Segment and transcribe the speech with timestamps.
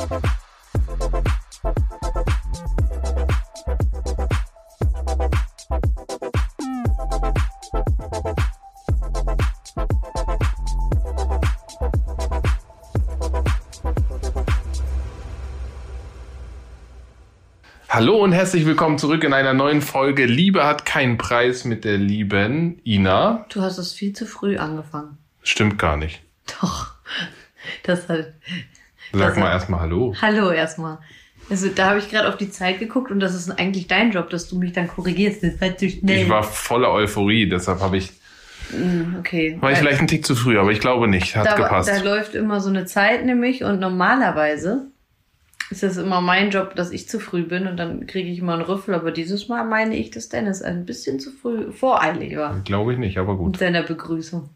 [0.00, 0.16] Hallo
[18.22, 22.80] und herzlich willkommen zurück in einer neuen Folge Liebe hat keinen Preis mit der lieben
[22.86, 23.44] Ina.
[23.50, 25.18] Du hast es viel zu früh angefangen.
[25.42, 26.22] Stimmt gar nicht.
[26.62, 26.94] Doch.
[27.82, 28.32] Das hat.
[29.12, 30.14] Sag das mal erstmal Hallo.
[30.20, 30.98] Hallo erstmal.
[31.48, 34.30] Also da habe ich gerade auf die Zeit geguckt und das ist eigentlich dein Job,
[34.30, 35.42] dass du mich dann korrigierst.
[35.42, 36.22] Das war zu schnell.
[36.22, 38.12] Ich war voller Euphorie, deshalb habe ich,
[38.72, 39.56] Mm, okay.
[39.58, 41.34] war ich vielleicht ein Tick zu früh, aber ich glaube nicht.
[41.34, 41.88] Hat da, gepasst.
[41.88, 44.86] da läuft immer so eine Zeit nämlich und normalerweise
[45.70, 48.52] ist es immer mein Job, dass ich zu früh bin und dann kriege ich immer
[48.54, 48.94] einen Rüffel.
[48.94, 52.98] Aber dieses Mal meine ich, dass Dennis ein bisschen zu früh voreilig war Glaube ich
[53.00, 53.52] nicht, aber gut.
[53.52, 54.50] mit seiner Begrüßung.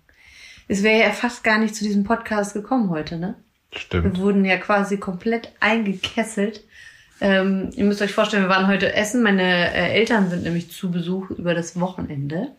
[0.69, 3.35] Es wäre ja fast gar nicht zu diesem Podcast gekommen heute, ne?
[3.75, 4.21] Wir Stimmt.
[4.21, 6.63] wurden ja quasi komplett eingekesselt.
[7.21, 9.23] Ähm, ihr müsst euch vorstellen, wir waren heute essen.
[9.23, 12.53] Meine äh, Eltern sind nämlich zu Besuch über das Wochenende.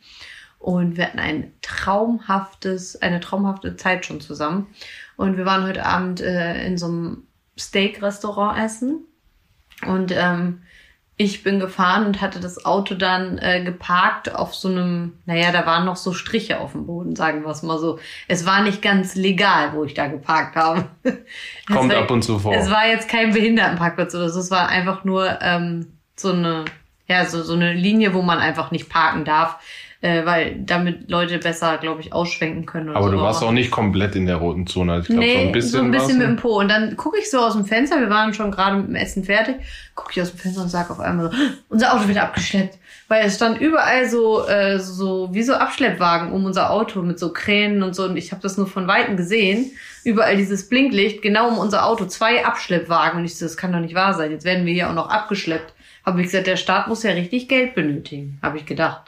[0.60, 4.68] Und wir hatten ein traumhaftes, eine traumhafte Zeit schon zusammen.
[5.16, 7.24] Und wir waren heute Abend äh, in so einem
[7.58, 9.06] Steak-Restaurant essen.
[9.86, 10.64] Und ähm,
[11.18, 15.66] ich bin gefahren und hatte das Auto dann äh, geparkt auf so einem, naja, da
[15.66, 18.00] waren noch so Striche auf dem Boden, sagen wir es mal so.
[18.28, 20.90] Es war nicht ganz legal, wo ich da geparkt habe.
[21.72, 22.54] Kommt war- ab und zu vor.
[22.54, 26.66] Es war jetzt kein Behindertenparkplatz oder so, es war einfach nur ähm, so eine,
[27.08, 29.58] ja, so, so eine Linie, wo man einfach nicht parken darf,
[30.06, 32.90] äh, weil damit Leute besser, glaube ich, ausschwenken können.
[32.90, 33.12] Aber so.
[33.12, 34.94] du warst auch nicht komplett in der roten Zone.
[34.94, 36.60] Also ich glaube, Nee, so ein bisschen, mit warst dem du- Po.
[36.60, 39.24] Und dann gucke ich so aus dem Fenster, wir waren schon gerade mit dem Essen
[39.24, 39.56] fertig,
[39.96, 41.38] gucke ich aus dem Fenster und sage auf einmal so,
[41.70, 42.78] unser Auto wird abgeschleppt.
[43.08, 47.34] Weil es stand überall so, äh, so wie so Abschleppwagen um unser Auto mit so
[47.34, 48.04] Kränen und so.
[48.06, 49.72] Und ich habe das nur von Weitem gesehen.
[50.04, 52.06] Überall dieses Blinklicht, genau um unser Auto.
[52.06, 53.20] Zwei Abschleppwagen.
[53.20, 54.32] Und ich so, das kann doch nicht wahr sein.
[54.32, 55.74] Jetzt werden wir hier auch noch abgeschleppt.
[56.06, 59.02] Habe ich gesagt, der Staat muss ja richtig Geld benötigen, habe ich gedacht.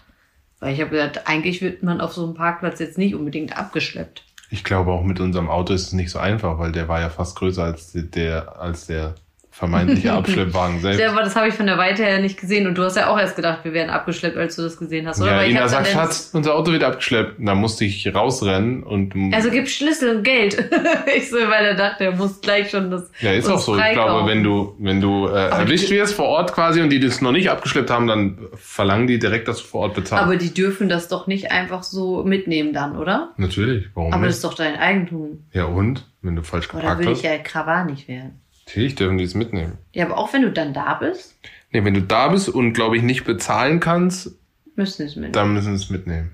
[0.60, 4.24] Weil ich habe gedacht, eigentlich wird man auf so einem Parkplatz jetzt nicht unbedingt abgeschleppt.
[4.50, 7.10] Ich glaube, auch mit unserem Auto ist es nicht so einfach, weil der war ja
[7.10, 9.16] fast größer als der, als der
[9.58, 11.00] vermeintliche Abschleppwagen selbst.
[11.00, 12.68] Ja, aber das habe ich von der Weite her nicht gesehen.
[12.68, 15.20] Und du hast ja auch erst gedacht, wir werden abgeschleppt, als du das gesehen hast,
[15.20, 15.42] oder?
[15.42, 17.36] Ja, Ina dann sagt, Schatz, unser Auto wird abgeschleppt.
[17.40, 20.54] Da musste ich rausrennen und Also gib Schlüssel und Geld.
[21.18, 23.10] ich so, weil er dachte, er muss gleich schon das.
[23.20, 23.76] ja, ist auch so.
[23.78, 27.00] Ich glaube, wenn du, wenn du äh, Aber erwischt wirst vor Ort quasi und die
[27.00, 30.24] das noch nicht abgeschleppt haben, dann verlangen die direkt, dass du vor Ort bezahlst.
[30.24, 33.34] Aber die dürfen das doch nicht einfach so mitnehmen dann, oder?
[33.38, 34.36] Natürlich, warum Aber das nicht?
[34.36, 35.46] ist doch dein Eigentum.
[35.52, 36.06] Ja und?
[36.22, 37.18] Wenn du falsch Oder geparkt will hast?
[37.18, 38.42] ich ja krawanig werden?
[38.68, 39.78] Natürlich dürfen die es mitnehmen.
[39.94, 41.36] Ja, aber auch wenn du dann da bist,
[41.72, 44.32] Nee, wenn du da bist und, glaube ich, nicht bezahlen kannst,
[44.76, 45.34] müssen sie es mitnehmen.
[45.34, 46.32] dann müssen sie es mitnehmen.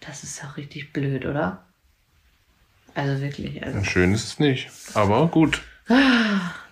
[0.00, 1.64] Das ist doch richtig blöd, oder?
[2.94, 3.62] Also wirklich.
[3.64, 3.82] Also.
[3.84, 4.70] Schön ist es nicht.
[4.92, 5.62] Aber gut.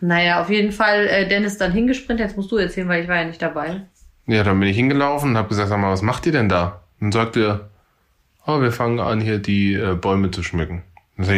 [0.00, 2.26] Naja, auf jeden Fall äh, Dennis dann hingesprintet.
[2.26, 3.82] Jetzt musst du erzählen, weil ich war ja nicht dabei.
[4.26, 6.82] Ja, dann bin ich hingelaufen und habe gesagt, sag mal, was macht ihr denn da?
[7.00, 7.70] Und dann sagt er,
[8.46, 10.82] oh, wir fangen an, hier die äh, Bäume zu schmücken.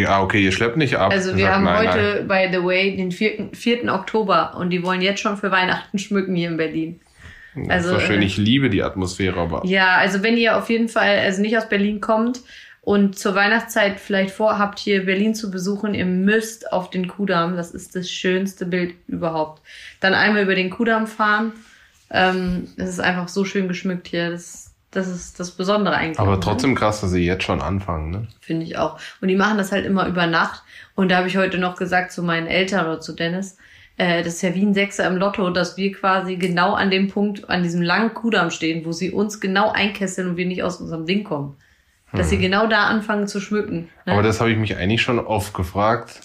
[0.06, 1.12] Ah, okay, ihr schleppt nicht ab.
[1.12, 2.50] Also wir sagt, haben nein, heute, Nein.
[2.50, 3.50] by the way, den 4.
[3.52, 3.92] 4.
[3.92, 7.00] Oktober und die wollen jetzt schon für Weihnachten schmücken hier in Berlin.
[7.56, 10.56] Also, also, das ist schön, äh, ich liebe die Atmosphäre, aber Ja, also wenn ihr
[10.56, 12.40] auf jeden Fall also nicht aus Berlin kommt
[12.80, 17.56] und zur Weihnachtszeit vielleicht vorhabt, hier Berlin zu besuchen, ihr müsst auf den Kudamm.
[17.56, 19.62] Das ist das schönste Bild überhaupt.
[20.00, 21.52] Dann einmal über den Kudamm fahren.
[22.10, 24.30] Ähm, es ist einfach so schön geschmückt hier.
[24.30, 26.18] Das, das ist das Besondere eigentlich.
[26.18, 26.40] aber ne?
[26.40, 28.28] trotzdem krass, dass sie jetzt schon anfangen, ne?
[28.40, 28.98] Finde ich auch.
[29.20, 30.62] Und die machen das halt immer über Nacht.
[30.94, 33.56] Und da habe ich heute noch gesagt zu meinen Eltern oder zu Dennis,
[33.96, 37.08] äh, das ist ja wie ein Sechser im Lotto, dass wir quasi genau an dem
[37.08, 40.80] Punkt, an diesem langen Kudamm stehen, wo sie uns genau einkesseln und wir nicht aus
[40.80, 41.56] unserem Ding kommen.
[42.12, 43.76] Dass sie genau da anfangen zu schmücken.
[43.76, 43.88] Ne?
[44.04, 44.12] Hm.
[44.12, 46.20] Aber das habe ich mich eigentlich schon oft gefragt,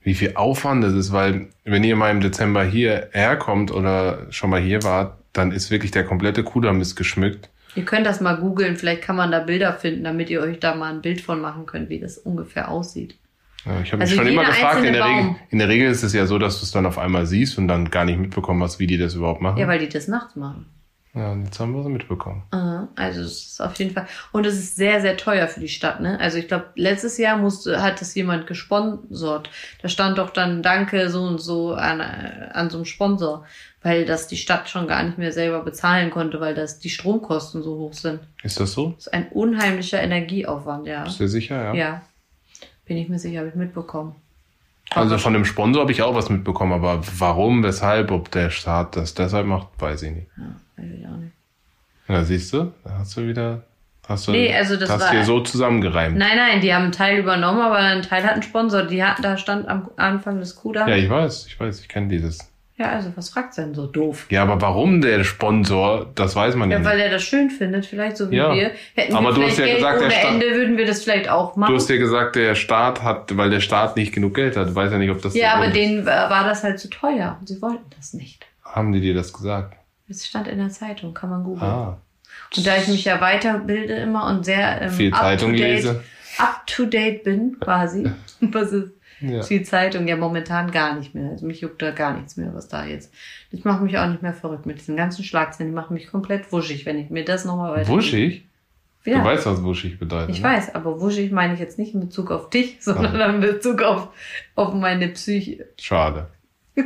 [0.00, 4.50] wie viel Aufwand das ist, weil wenn ihr mal im Dezember hierher kommt oder schon
[4.50, 7.50] mal hier wart, dann ist wirklich der komplette Kudamm ist geschmückt.
[7.74, 10.74] Ihr könnt das mal googeln, vielleicht kann man da Bilder finden, damit ihr euch da
[10.74, 13.16] mal ein Bild von machen könnt, wie das ungefähr aussieht.
[13.64, 16.02] Ja, ich habe Also mich schon immer gefragt, in der, Regel, in der Regel ist
[16.02, 18.62] es ja so, dass du es dann auf einmal siehst und dann gar nicht mitbekommen
[18.62, 19.58] hast, wie die das überhaupt machen.
[19.58, 20.66] Ja, weil die das nachts machen.
[21.14, 22.42] Ja, und jetzt haben wir es mitbekommen.
[22.52, 24.06] Aha, Also es ist auf jeden Fall.
[24.32, 26.18] Und es ist sehr, sehr teuer für die Stadt, ne?
[26.18, 29.50] Also ich glaube, letztes Jahr musste, hat das jemand gesponsert.
[29.82, 33.44] Da stand doch dann Danke so und so an, an so einem Sponsor,
[33.82, 37.62] weil das die Stadt schon gar nicht mehr selber bezahlen konnte, weil das die Stromkosten
[37.62, 38.20] so hoch sind.
[38.42, 38.92] Ist das so?
[38.92, 41.04] Das ist ein unheimlicher Energieaufwand, ja.
[41.04, 41.74] Bist du dir sicher, ja?
[41.74, 42.02] Ja.
[42.86, 44.16] Bin ich mir sicher, habe ich mitbekommen.
[44.94, 48.96] Also von dem Sponsor habe ich auch was mitbekommen, aber warum, weshalb, ob der Staat
[48.96, 50.26] das deshalb macht, weiß ich nicht.
[50.36, 51.32] Ja, weiß ich auch nicht.
[52.12, 53.62] Ja, siehst du, da hast du wieder
[54.08, 56.18] Hast du Nee, also das hast war- dir so zusammengereimt.
[56.18, 58.82] Nein, nein, die haben einen Teil übernommen, aber ein Teil hat einen Sponsor.
[58.82, 60.88] Die hat, da stand am Anfang des Kuda.
[60.88, 62.50] Ja, Ja, ich weiß, ich weiß, ich kenne dieses.
[62.78, 64.26] also was fragt's denn so doof?
[64.28, 67.86] Ja, aber warum der Sponsor, das weiß man ja, Ja, weil er das schön findet,
[67.86, 68.52] vielleicht so wie Ja.
[68.52, 68.72] wir.
[68.96, 71.04] Hätten Aber wir du hast ja Geld gesagt, der ohne Staat- Ende, würden wir das
[71.04, 71.70] vielleicht auch machen.
[71.70, 74.66] Du hast ja gesagt, der Staat hat, weil der Staat nicht genug Geld hat.
[74.68, 77.36] Du weißt ja nicht, ob das ja, der aber denen war das halt zu teuer.
[77.38, 78.44] Und sie wollten das nicht.
[78.64, 79.76] Haben die dir das gesagt?
[80.08, 81.70] Es stand in der Zeitung, kann man googeln.
[81.70, 81.98] Ah,
[82.56, 85.74] Und da ich mich ja weiterbilde immer und sehr ähm, viel Zeitung up to date,
[85.76, 86.04] lese.
[86.38, 88.10] up to date bin, quasi.
[88.40, 89.42] Was ist Ja.
[89.42, 90.06] viel Zeitung?
[90.08, 91.30] Ja, momentan gar nicht mehr.
[91.30, 93.12] Also mich juckt da gar nichts mehr, was da jetzt.
[93.52, 95.70] Das macht mich auch nicht mehr verrückt mit diesen ganzen Schlagzeilen.
[95.70, 97.88] Die machen mich komplett wuschig, wenn ich mir das nochmal weiter.
[97.88, 98.44] Wuschig?
[99.04, 99.18] Ja.
[99.18, 100.30] Du weißt, was wuschig bedeutet.
[100.30, 100.48] Ich ne?
[100.48, 104.08] weiß, aber wuschig meine ich jetzt nicht in Bezug auf dich, sondern in Bezug auf,
[104.56, 105.66] auf meine Psyche.
[105.80, 106.26] Schade.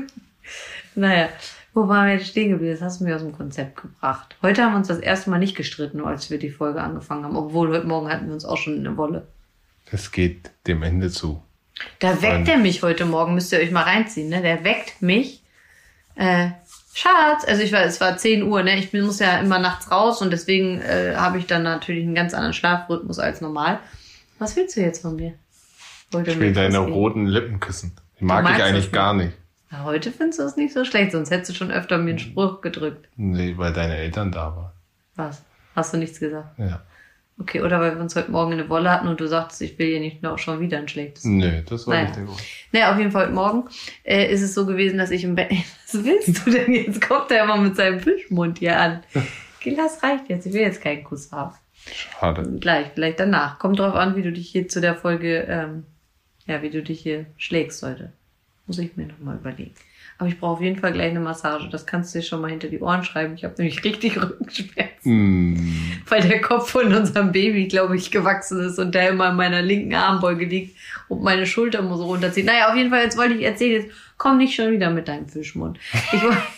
[0.99, 1.29] Naja,
[1.77, 2.73] wo waren wir jetzt stehen geblieben?
[2.73, 4.35] Das hast du mir aus dem Konzept gebracht.
[4.41, 7.37] Heute haben wir uns das erste Mal nicht gestritten, als wir die Folge angefangen haben.
[7.37, 9.29] Obwohl, heute Morgen hatten wir uns auch schon in der Wolle.
[9.93, 11.43] Es geht dem Ende zu.
[11.99, 14.41] Da weckt er mich heute Morgen, müsst ihr euch mal reinziehen, ne?
[14.41, 15.43] Der weckt mich.
[16.15, 16.49] Äh,
[16.95, 18.79] Schatz, also ich war, es war 10 Uhr, ne?
[18.79, 22.33] Ich muss ja immer nachts raus und deswegen äh, habe ich dann natürlich einen ganz
[22.33, 23.81] anderen Schlafrhythmus als normal.
[24.39, 25.35] Was willst du jetzt von mir?
[26.11, 27.93] Wollte Ich will deine roten Lippen küssen.
[28.19, 29.35] Die mag ich das eigentlich gar nicht.
[29.73, 32.19] Ja, heute findest du es nicht so schlecht, sonst hättest du schon öfter mir einen
[32.19, 33.09] Spruch gedrückt.
[33.17, 34.71] Nee, weil deine Eltern da waren.
[35.17, 35.43] Was?
[35.75, 36.59] Hast du nichts gesagt?
[36.59, 36.83] Ja.
[37.39, 39.89] Okay, oder weil wir uns heute Morgen eine Wolle hatten und du sagtest, ich will
[39.89, 41.25] hier nicht noch schon wieder ein schlechtes.
[41.25, 42.05] Nö, das war Naja.
[42.07, 42.43] nicht der Grund.
[42.73, 43.65] Naja, auf jeden Fall heute Morgen
[44.05, 45.51] äh, ist es so gewesen, dass ich im Bett.
[45.93, 47.07] Was willst du denn jetzt?
[47.07, 49.03] Kommt er immer mit seinem Fischmund hier an.
[49.77, 50.47] Das reicht jetzt.
[50.47, 51.53] Ich will jetzt keinen Kuss haben.
[51.93, 52.49] Schade.
[52.61, 53.59] Gleich, vielleicht danach.
[53.59, 55.83] Kommt drauf an, wie du dich hier zu der Folge, ähm,
[56.47, 58.13] ja, wie du dich hier schlägst heute.
[58.67, 59.75] Muss ich mir nochmal überlegen.
[60.19, 61.69] Aber ich brauche auf jeden Fall gleich eine Massage.
[61.71, 63.35] Das kannst du dir schon mal hinter die Ohren schreiben.
[63.35, 65.77] Ich habe nämlich richtig Rückenschmerzen, Hm.
[66.09, 69.63] weil der Kopf von unserem Baby, glaube ich, gewachsen ist und der immer in meiner
[69.63, 70.77] linken Armbeuge liegt
[71.09, 72.47] und meine Schulter muss runterziehen.
[72.47, 75.29] Naja, auf jeden Fall, jetzt wollte ich erzählen, jetzt komm nicht schon wieder mit deinem
[75.29, 75.79] Fischmund.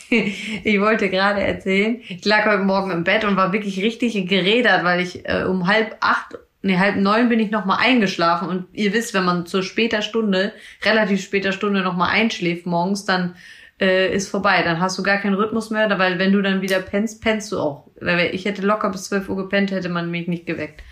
[0.08, 4.14] Ich, ich wollte gerade erzählen, ich lag heute Morgen im Bett und war wirklich richtig
[4.28, 6.38] gerädert, weil ich äh, um halb acht,
[6.68, 10.52] nee, halb neun bin ich nochmal eingeschlafen und ihr wisst, wenn man zur später Stunde,
[10.84, 13.34] relativ später Stunde nochmal einschläft morgens, dann
[13.80, 14.62] äh, ist vorbei.
[14.62, 17.58] Dann hast du gar keinen Rhythmus mehr, weil wenn du dann wieder pennst, pennst du
[17.58, 17.88] auch.
[18.00, 20.82] Weil Ich hätte locker bis 12 Uhr gepennt, hätte man mich nicht geweckt.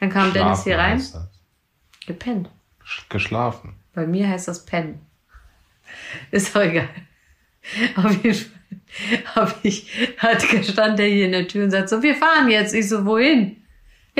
[0.00, 1.28] Dann kam Dennis hier Schlafen rein,
[2.06, 2.50] gepennt.
[2.84, 3.74] Sch- Geschlafen.
[3.94, 5.00] Bei mir heißt das pennen.
[6.30, 6.88] Ist doch egal.
[7.96, 8.50] Auf jeden Fall
[9.34, 9.88] hab ich,
[10.18, 12.74] hat stand der hier in der Tür und sagt so, wir fahren jetzt.
[12.74, 13.59] Ich so, wohin?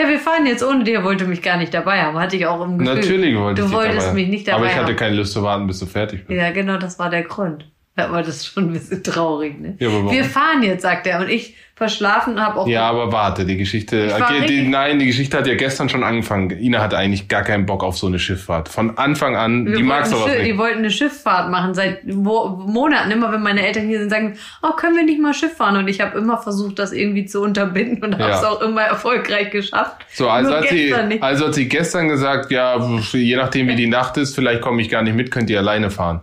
[0.01, 0.95] Ja, wir fahren jetzt ohne dich.
[0.95, 2.19] Er wollte mich gar nicht dabei haben.
[2.19, 2.95] Hatte ich auch im Gefühl.
[2.95, 4.15] Natürlich wollte Du ich wolltest dabei.
[4.15, 4.97] mich nicht dabei Aber ich hatte haben.
[4.97, 6.39] keine Lust zu warten, bis du fertig bist.
[6.41, 7.65] Ja, genau, das war der Grund.
[8.07, 9.77] Aber das ist schon ein bisschen traurig, ne?
[9.79, 11.21] Ja, aber wir fahren jetzt, sagt er.
[11.21, 12.67] Und ich verschlafen habe auch.
[12.69, 14.15] Ja, aber warte, die Geschichte.
[14.15, 16.51] Okay, die, nein, die Geschichte hat ja gestern schon angefangen.
[16.51, 18.69] Ina hatte eigentlich gar keinen Bock auf so eine Schifffahrt.
[18.69, 22.07] Von Anfang an, wir die mag wollten sowas Schiff- Die wollten eine Schifffahrt machen seit
[22.07, 23.11] Mo Monaten.
[23.11, 25.79] Immer wenn meine Eltern hier sind, sagen, oh, können wir nicht mal Schiff fahren?
[25.79, 29.51] Und ich habe immer versucht, das irgendwie zu unterbinden und habe es auch immer erfolgreich
[29.51, 30.05] geschafft.
[30.13, 31.23] So, also Nur hat, sie, nicht.
[31.23, 32.79] also hat sie gestern gesagt, ja,
[33.13, 35.91] je nachdem wie die Nacht ist, vielleicht komme ich gar nicht mit, könnt ihr alleine
[35.91, 36.21] fahren.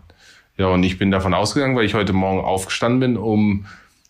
[0.58, 3.66] Ja, und ich bin davon ausgegangen, weil ich heute Morgen aufgestanden bin, um,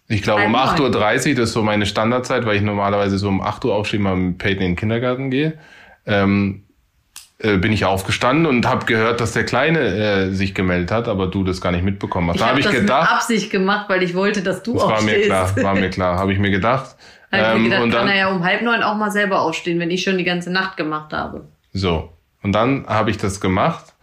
[0.08, 3.28] ich glaube, um Halb 8.30 Uhr, das ist so meine Standardzeit, weil ich normalerweise so
[3.28, 5.58] um 8 Uhr aufstehe, mal mit Peyton in den Kindergarten gehe.
[6.06, 6.64] Ähm,
[7.40, 11.28] äh, bin ich aufgestanden und habe gehört, dass der Kleine äh, sich gemeldet hat, aber
[11.28, 12.38] du das gar nicht mitbekommen hast.
[12.38, 14.74] Ich da habe habe ich das mit gedacht, Absicht gemacht, weil ich wollte, dass du
[14.74, 15.26] das war mir aufstehst.
[15.26, 16.96] klar, war mir klar, habe ich mir gedacht.
[17.32, 19.12] Hab ich mir Ähm, gedacht, und kann dann, er ja um halb neun auch mal
[19.12, 21.46] selber aufstehen, wenn ich schon die ganze Nacht gemacht habe.
[21.74, 22.10] So.
[22.42, 23.94] Und dann habe ich das gemacht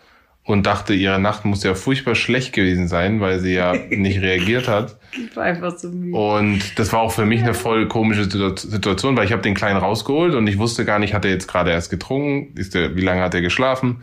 [0.45, 4.69] und dachte, ihre Nacht muss ja furchtbar schlecht gewesen sein, weil sie ja nicht reagiert
[4.69, 4.97] hat.
[5.13, 6.17] Ich war einfach so müde.
[6.17, 9.55] Und das war auch für mich eine voll komische Situ- Situation, weil ich habe den
[9.55, 12.95] Kleinen rausgeholt und ich wusste gar nicht, hat er jetzt gerade erst getrunken, ist der,
[12.97, 14.03] wie lange hat er geschlafen?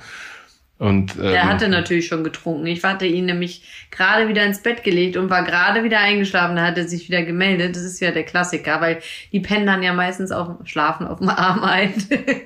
[0.82, 2.66] Und ähm, Der hatte natürlich schon getrunken.
[2.66, 6.56] Ich hatte ihn nämlich gerade wieder ins Bett gelegt und war gerade wieder eingeschlafen.
[6.56, 7.76] Da hat er sich wieder gemeldet.
[7.76, 9.00] Das ist ja der Klassiker, weil
[9.32, 11.94] die pennen dann ja meistens auf, schlafen auf dem Arm ein.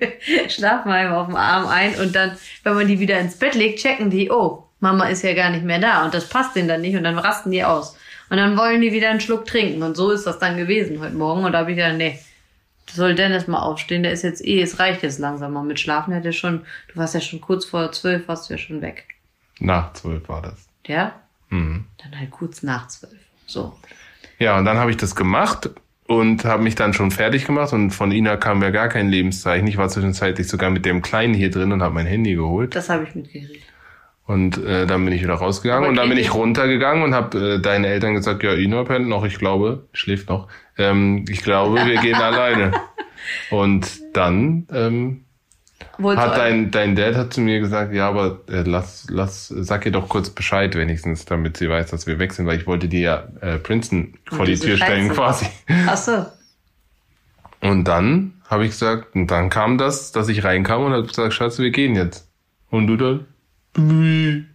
[0.49, 2.31] schlafen einfach auf dem Arm ein und dann,
[2.63, 5.63] wenn man die wieder ins Bett legt, checken die, oh, Mama ist ja gar nicht
[5.63, 7.97] mehr da und das passt denen dann nicht und dann rasten die aus.
[8.29, 11.15] Und dann wollen die wieder einen Schluck trinken und so ist das dann gewesen heute
[11.15, 12.19] Morgen und da habe ich gedacht, nee,
[12.95, 16.13] soll Dennis mal aufstehen, der ist jetzt eh, es reicht jetzt langsam mal mit Schlafen,
[16.13, 16.61] hat ja schon,
[16.91, 19.05] du warst ja schon kurz vor zwölf, warst du ja schon weg.
[19.59, 20.67] nach zwölf war das.
[20.85, 21.13] Ja?
[21.49, 21.85] Mhm.
[22.01, 23.19] Dann halt kurz nach zwölf.
[23.45, 23.75] So.
[24.39, 25.69] Ja, und dann habe ich das gemacht
[26.07, 29.67] und habe mich dann schon fertig gemacht und von Ina kam ja gar kein Lebenszeichen.
[29.67, 32.75] Ich war zwischenzeitlich sogar mit dem Kleinen hier drin und habe mein Handy geholt.
[32.75, 33.63] Das habe ich mitgekriegt.
[34.25, 37.55] Und äh, dann bin ich wieder rausgegangen Aber und dann bin ich runtergegangen und habe
[37.55, 40.47] äh, deinen Eltern gesagt, ja, Ina pennt noch, ich glaube, schläft noch.
[40.77, 42.71] Ähm, ich glaube, wir gehen alleine.
[43.51, 45.25] Und dann ähm,
[46.03, 49.91] hat dein, dein Dad hat zu mir gesagt, ja, aber äh, lass, lass, sag ihr
[49.91, 52.99] doch kurz Bescheid wenigstens, damit sie weiß, dass wir weg sind, weil ich wollte dir
[52.99, 55.45] ja äh, Princeton vor die Tür stellen quasi.
[55.87, 56.25] Ach so.
[57.61, 61.33] Und dann habe ich gesagt, und dann kam das, dass ich reinkam und habe gesagt,
[61.33, 62.29] Schatz, wir gehen jetzt.
[62.69, 63.25] Und du dann,
[63.75, 64.45] wie?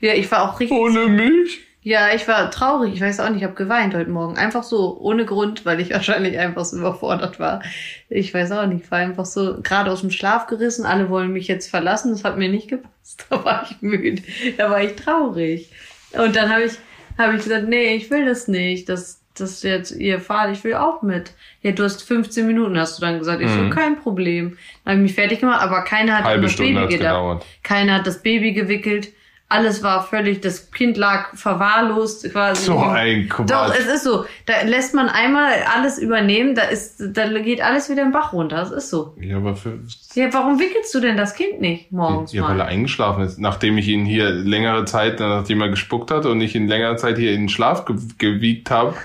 [0.00, 0.78] Ja, ich war auch richtig.
[0.78, 1.60] Ohne mich?
[1.82, 2.94] Ja, ich war traurig.
[2.94, 4.36] Ich weiß auch nicht, ich habe geweint heute Morgen.
[4.36, 7.62] Einfach so, ohne Grund, weil ich wahrscheinlich einfach so überfordert war.
[8.08, 10.84] Ich weiß auch nicht, ich war einfach so gerade aus dem Schlaf gerissen.
[10.84, 12.12] Alle wollen mich jetzt verlassen.
[12.12, 12.92] Das hat mir nicht gepasst.
[13.30, 14.22] Da war ich müde.
[14.58, 15.70] Da war ich traurig.
[16.12, 16.72] Und dann habe ich,
[17.16, 18.90] habe ich gesagt, nee, ich will das nicht.
[18.90, 21.32] Das, das jetzt ihr fahrt, ich will auch mit.
[21.62, 23.40] Ja, du hast 15 Minuten, hast du dann gesagt.
[23.40, 23.70] Ich so, Mhm.
[23.70, 24.56] kein Problem.
[24.84, 27.44] Dann habe ich mich fertig gemacht, aber keiner hat Halbe das Stunde Baby gedauert.
[27.62, 29.08] Keiner hat das Baby gewickelt.
[29.50, 32.64] Alles war völlig, das Kind lag verwahrlost quasi.
[32.66, 33.50] So ein Quatsch.
[33.50, 34.26] Doch, es ist so.
[34.44, 38.56] Da lässt man einmal alles übernehmen, da ist, da geht alles wieder im Bach runter.
[38.56, 39.14] Das ist so.
[39.18, 39.78] Ja, aber für,
[40.12, 42.60] Ja, warum wickelst du denn das Kind nicht morgens ja, weil mal?
[42.64, 43.38] er eingeschlafen ist.
[43.38, 47.16] Nachdem ich ihn hier längere Zeit, nachdem er gespuckt hat und ich ihn längere Zeit
[47.16, 48.96] hier in den Schlaf ge gewiegt habe,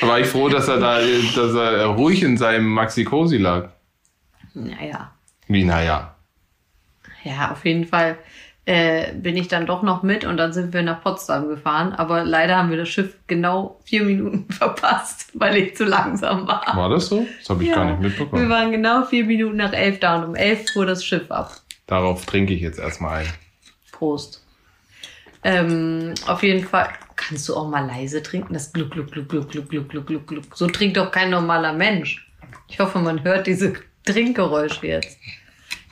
[0.00, 3.70] war ich froh, dass er da, dass er ruhig in seinem Maxi-Cosi lag.
[4.54, 5.12] Naja.
[5.48, 6.14] Wie, naja.
[7.24, 8.18] Ja, auf jeden Fall
[8.66, 11.92] äh, bin ich dann doch noch mit und dann sind wir nach Potsdam gefahren.
[11.92, 16.64] Aber leider haben wir das Schiff genau vier Minuten verpasst, weil ich zu langsam war.
[16.76, 17.26] War das so?
[17.40, 17.76] Das habe ich Ja.
[17.76, 18.48] gar nicht Wir mitbekommen.
[18.48, 21.52] waren genau vier Minuten nach elf da und um elf fuhr das Schiff ab.
[21.86, 23.32] Darauf trinke ich jetzt erstmal ein.
[23.92, 24.42] Prost.
[25.44, 28.54] Ähm, auf jeden Fall kannst du auch mal leise trinken.
[28.54, 30.44] Das Gluck, Gluck, Gluck, Gluck, Gluck, Gluck, Gluck, Gluck, Gluck.
[30.54, 32.30] So trinkt doch kein normaler Mensch.
[32.68, 35.18] Ich hoffe, man hört diese Trinkgeräusche jetzt.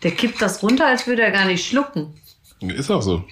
[0.02, 2.14] Der kippt das runter, als würde er gar nicht schlucken.
[2.61, 3.25] Ist auch so.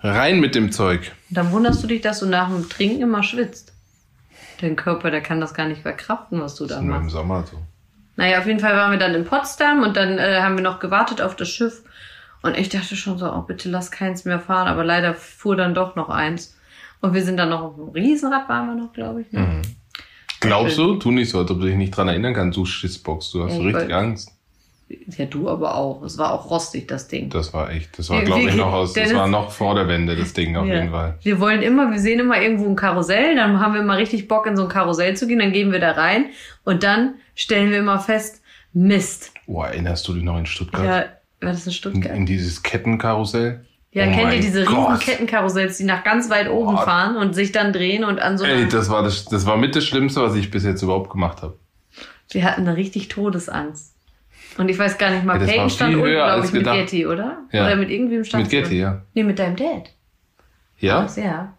[0.00, 1.12] Rein mit dem Zeug.
[1.28, 3.72] Und dann wunderst du dich, dass du nach dem Trinken immer schwitzt.
[4.60, 7.14] Dein Körper, der kann das gar nicht verkraften, was du da ist nur im machst.
[7.14, 7.58] Sommer so.
[8.16, 10.80] Naja, auf jeden Fall waren wir dann in Potsdam und dann äh, haben wir noch
[10.80, 11.82] gewartet auf das Schiff.
[12.42, 14.68] Und ich dachte schon so, oh, bitte lass keins mehr fahren.
[14.68, 16.56] Aber leider fuhr dann doch noch eins.
[17.00, 19.32] Und wir sind dann noch auf dem Riesenrad, waren wir noch, glaube ich.
[19.32, 19.40] Ne?
[19.40, 19.62] Mhm.
[20.40, 20.96] Glaubst du?
[20.96, 22.56] Tu nicht so, als ob du dich nicht dran erinnern kannst.
[22.56, 23.94] Du Schissbox, du hast Ja, richtig.
[23.94, 24.32] Angst.
[24.88, 26.02] Ja, du aber auch.
[26.04, 27.28] Es war auch rostig, das Ding.
[27.30, 30.14] Das war echt, das war, glaube ich, noch aus, das war noch vor der Wende,
[30.14, 30.74] das Ding auf Ja.
[30.74, 31.18] jeden Fall.
[31.22, 34.46] Wir wollen immer, wir sehen immer irgendwo ein Karussell, dann haben wir immer richtig Bock,
[34.46, 36.26] in so ein Karussell zu gehen, dann gehen wir da rein
[36.64, 39.32] und dann stellen wir immer fest, Mist.
[39.48, 40.84] Boah, erinnerst du dich noch in Stuttgart?
[40.84, 41.04] Ja,
[41.40, 42.16] war das in in, Stuttgart?
[42.16, 43.64] in dieses Kettenkarussell?
[43.92, 44.98] Ja, Oh kennt ihr diese riesen.
[44.98, 46.84] Kettenkarussells, die nach ganz weit oben Boah.
[46.84, 48.44] fahren und sich dann drehen und an so.
[48.44, 51.40] Ey, das war das, das war mit das Schlimmste, was ich bis jetzt überhaupt gemacht
[51.42, 51.58] habe.
[52.30, 53.94] Wir hatten eine richtig Todesangst.
[54.58, 56.76] Und ich weiß gar nicht mal, Ja, Peyton stand unten, glaube ich, mit gedacht.
[56.76, 57.38] Getty, oder?
[57.52, 57.66] Ja.
[57.66, 59.02] Oder mit irgendwem stand Mit Getty, ja.
[59.14, 59.90] Nee, mit deinem Dad.
[60.78, 61.02] Ja?
[61.02, 61.54] Das, ja.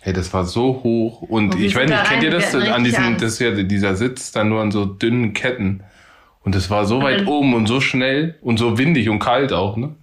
[0.00, 1.22] Hey, das war so hoch.
[1.22, 2.54] Und Und ich weiß nicht, kennt ihr das?
[2.54, 5.82] An diesem, das ist ja dieser Sitz dann nur an so dünnen Ketten.
[6.44, 9.52] Und das war so weit dann- oben und so schnell und so windig und kalt
[9.52, 9.94] auch, ne?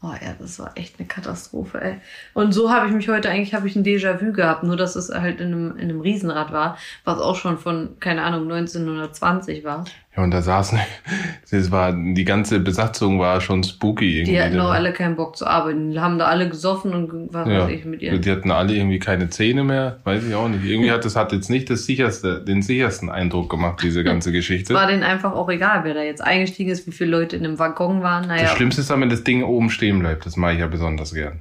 [0.00, 1.94] Oh ja, das war echt eine Katastrophe, ey.
[2.32, 5.10] Und so habe ich mich heute eigentlich, habe ich ein Déjà-vu gehabt, nur dass es
[5.10, 9.84] halt in einem, in einem Riesenrad war, was auch schon von, keine Ahnung, 1920 war.
[10.18, 10.80] Ja, und da saßen,
[11.50, 14.32] das war, die ganze Besatzung war schon spooky irgendwie.
[14.32, 14.74] Die hatten auch da.
[14.74, 15.92] alle keinen Bock zu arbeiten.
[15.92, 17.60] Die haben da alle gesoffen und was ja.
[17.60, 18.20] weiß ich mit ihren.
[18.20, 20.64] Die hatten alle irgendwie keine Zähne mehr, weiß ich auch nicht.
[20.64, 24.32] Irgendwie hat das hat jetzt nicht das sicherste, den sichersten Eindruck gemacht, diese ganze Es
[24.38, 24.74] Geschichte.
[24.74, 27.60] war denen einfach auch egal, wer da jetzt eingestiegen ist, wie viele Leute in einem
[27.60, 28.26] Waggon waren.
[28.26, 30.26] Naja, Das Schlimmste ist, wenn das Ding oben stehen bleibt.
[30.26, 31.40] Das mache ich ja besonders gern.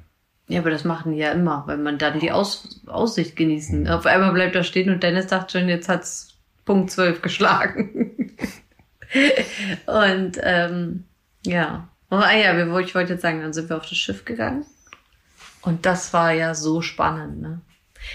[0.50, 3.82] ja, aber das machen die ja immer, weil man dann die Aus Aussicht genießen.
[3.82, 3.88] Mhm.
[3.88, 8.22] Auf einmal bleibt er stehen und Dennis dachte schon, jetzt hat's Punkt 12 geschlagen.
[9.86, 11.06] und ähm,
[11.46, 11.88] ja.
[12.10, 14.66] Oh, ah ja, wir, ich wollte jetzt sagen, dann sind wir auf das Schiff gegangen.
[15.62, 17.62] Und das war ja so spannend, ne?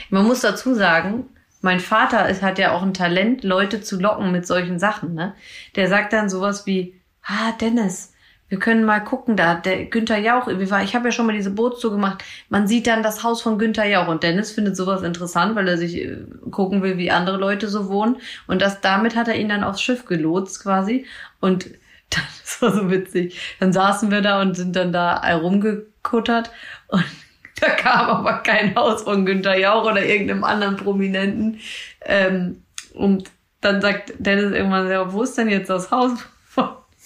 [0.08, 1.28] Man muss dazu sagen,
[1.60, 5.34] mein Vater ist, hat ja auch ein Talent, Leute zu locken mit solchen Sachen, ne?
[5.76, 8.11] Der sagt dann sowas wie, ah, Dennis,
[8.52, 11.32] wir können mal gucken, da der Günther Jauch, wie war, ich habe ja schon mal
[11.32, 15.00] diese Bootstour gemacht, man sieht dann das Haus von Günther Jauch und Dennis findet sowas
[15.00, 16.18] interessant, weil er sich äh,
[16.50, 18.18] gucken will, wie andere Leute so wohnen
[18.48, 21.06] und das damit hat er ihn dann aufs Schiff gelotst quasi
[21.40, 21.70] und
[22.10, 23.40] das war so witzig.
[23.58, 26.50] Dann saßen wir da und sind dann da rumgekuttert
[26.88, 27.04] und
[27.58, 31.58] da kam aber kein Haus von Günther Jauch oder irgendeinem anderen Prominenten.
[32.04, 33.30] Ähm, und
[33.62, 36.18] dann sagt Dennis irgendwann, ja, wo ist denn jetzt das Haus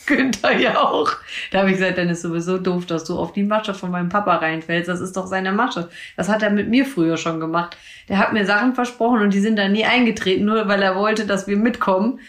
[0.07, 1.13] Günther Jauch?
[1.51, 3.91] Da habe ich gesagt, Dennis, du bist so doof, dass du auf die Masche von
[3.91, 4.89] meinem Papa reinfällst.
[4.89, 5.89] Das ist doch seine Masche.
[6.17, 7.77] Das hat er mit mir früher schon gemacht.
[8.09, 11.27] Der hat mir Sachen versprochen und die sind da nie eingetreten, nur weil er wollte,
[11.27, 12.21] dass wir mitkommen.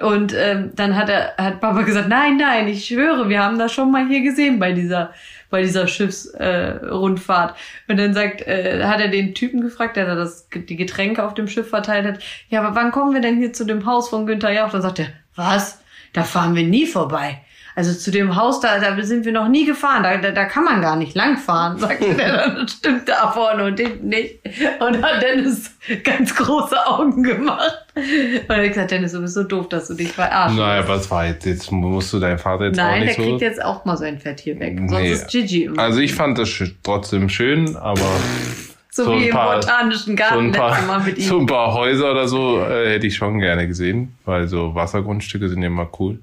[0.00, 3.72] Und ähm, dann hat er, hat Papa gesagt, nein, nein, ich schwöre, wir haben das
[3.72, 5.12] schon mal hier gesehen bei dieser,
[5.50, 7.54] bei dieser Schiffsrundfahrt.
[7.54, 11.24] Äh, und dann sagt, äh, hat er den Typen gefragt, der da das, die Getränke
[11.24, 14.08] auf dem Schiff verteilt hat, ja, aber wann kommen wir denn hier zu dem Haus
[14.08, 14.70] von Günther Jauch?
[14.70, 15.83] Dann sagt er, Was?
[16.14, 17.42] Da fahren wir nie vorbei.
[17.76, 20.04] Also zu dem Haus, da, da sind wir noch nie gefahren.
[20.04, 22.54] Da, da, da kann man gar nicht langfahren, sagte der dann.
[22.62, 24.38] Das stimmt da vorne und hinten nicht.
[24.78, 25.72] Und hat Dennis
[26.04, 27.84] ganz große Augen gemacht.
[27.96, 30.56] Und er hat gesagt, Dennis, du bist so doof, dass du dich verarschst.
[30.56, 31.46] Naja, was war jetzt?
[31.46, 33.22] Jetzt musst du deinen Vater jetzt auch Nein, der nicht so...
[33.22, 34.78] kriegt jetzt auch mal sein Fett hier weg.
[34.78, 35.10] Sonst Nee.
[35.12, 35.82] ist Gigi immer.
[35.82, 36.50] Also ich fand das
[36.84, 38.00] trotzdem schön, aber
[38.94, 41.24] so, so ein wie paar- im botanischen so Garten ein, letztes Mal paar, mit ihm.
[41.24, 45.48] so ein paar Häuser oder so äh, hätte ich schon gerne gesehen, weil so Wassergrundstücke
[45.48, 46.20] sind ja immer cool.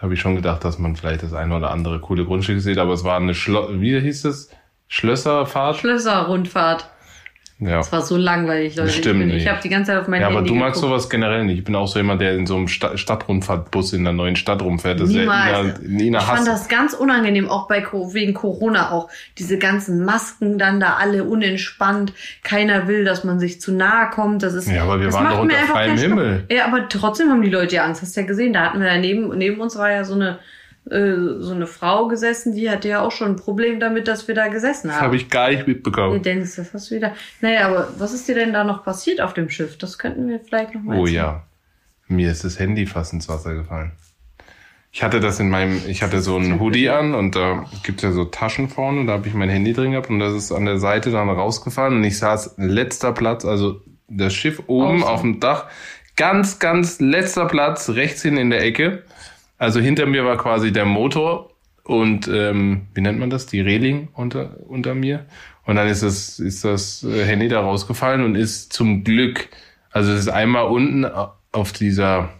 [0.00, 2.92] Habe ich schon gedacht, dass man vielleicht das eine oder andere coole Grundstück sieht, aber
[2.92, 4.50] es war eine Schlo wie hieß es?
[4.88, 5.76] Schlösserfahrt?
[5.78, 6.88] Schlösser-Rundfahrt.
[7.60, 7.76] Ja.
[7.76, 8.88] Das war so langweilig, Leute.
[8.90, 10.80] Stimmt ich bin, ich habe die ganze Zeit auf mein Ja, aber Handy du magst
[10.80, 10.92] geguckt.
[10.92, 11.58] sowas generell nicht.
[11.58, 14.62] Ich bin auch so jemand, der in so einem Sta Stadtrundfahrtbus in der neuen Stadt
[14.62, 14.98] rumfährt.
[14.98, 15.68] Das Niemals.
[15.68, 19.10] Ist ja, Nina, Nina Ich fand das ganz unangenehm, auch bei wegen Corona auch.
[19.38, 22.12] Diese ganzen Masken dann da alle unentspannt.
[22.42, 24.42] Keiner will, dass man sich zu nahe kommt.
[24.42, 25.98] Das ist, Ja, aber wir waren doch unter freiem.
[25.98, 26.44] Himmel.
[26.50, 28.00] Ja, aber trotzdem haben die Leute ja Angst.
[28.00, 28.52] Hast du ja gesehen.
[28.54, 30.38] Da hatten wir daneben, neben uns war ja so eine,
[30.90, 34.34] äh, so eine Frau gesessen, die hatte ja auch schon ein Problem damit, dass wir
[34.34, 35.04] da gesessen Das haben.
[35.06, 36.22] habe ich gar nicht mitbekommen.
[36.22, 37.14] Dennis, das hast du wieder.
[37.40, 39.78] Naja, aber was ist dir denn da noch passiert auf dem Schiff?
[39.78, 41.14] Das könnten wir vielleicht noch mal Oh erzählen.
[41.16, 41.42] ja.
[42.08, 43.92] Mir ist das Handy fast ins Wasser gefallen.
[44.92, 48.10] Ich hatte das in meinem, ich hatte so einen Hoodie an und da gibt's ja
[48.10, 50.78] so Taschen vorne, da habe ich mein Handy drin gehabt und das ist an der
[50.78, 55.04] Seite dann rausgefallen und ich saß letzter Platz, also das Schiff oben Außen.
[55.08, 55.66] auf dem Dach,
[56.16, 59.04] ganz, ganz letzter Platz, rechts hin in der Ecke.
[59.60, 61.50] Also hinter mir war quasi der Motor
[61.84, 63.44] und ähm, wie nennt man das?
[63.44, 65.26] Die Reling unter, unter mir.
[65.66, 69.48] Und dann ist das, ist das äh, Handy da rausgefallen und ist zum Glück,
[69.90, 71.04] also es ist einmal unten
[71.52, 72.30] auf dieser,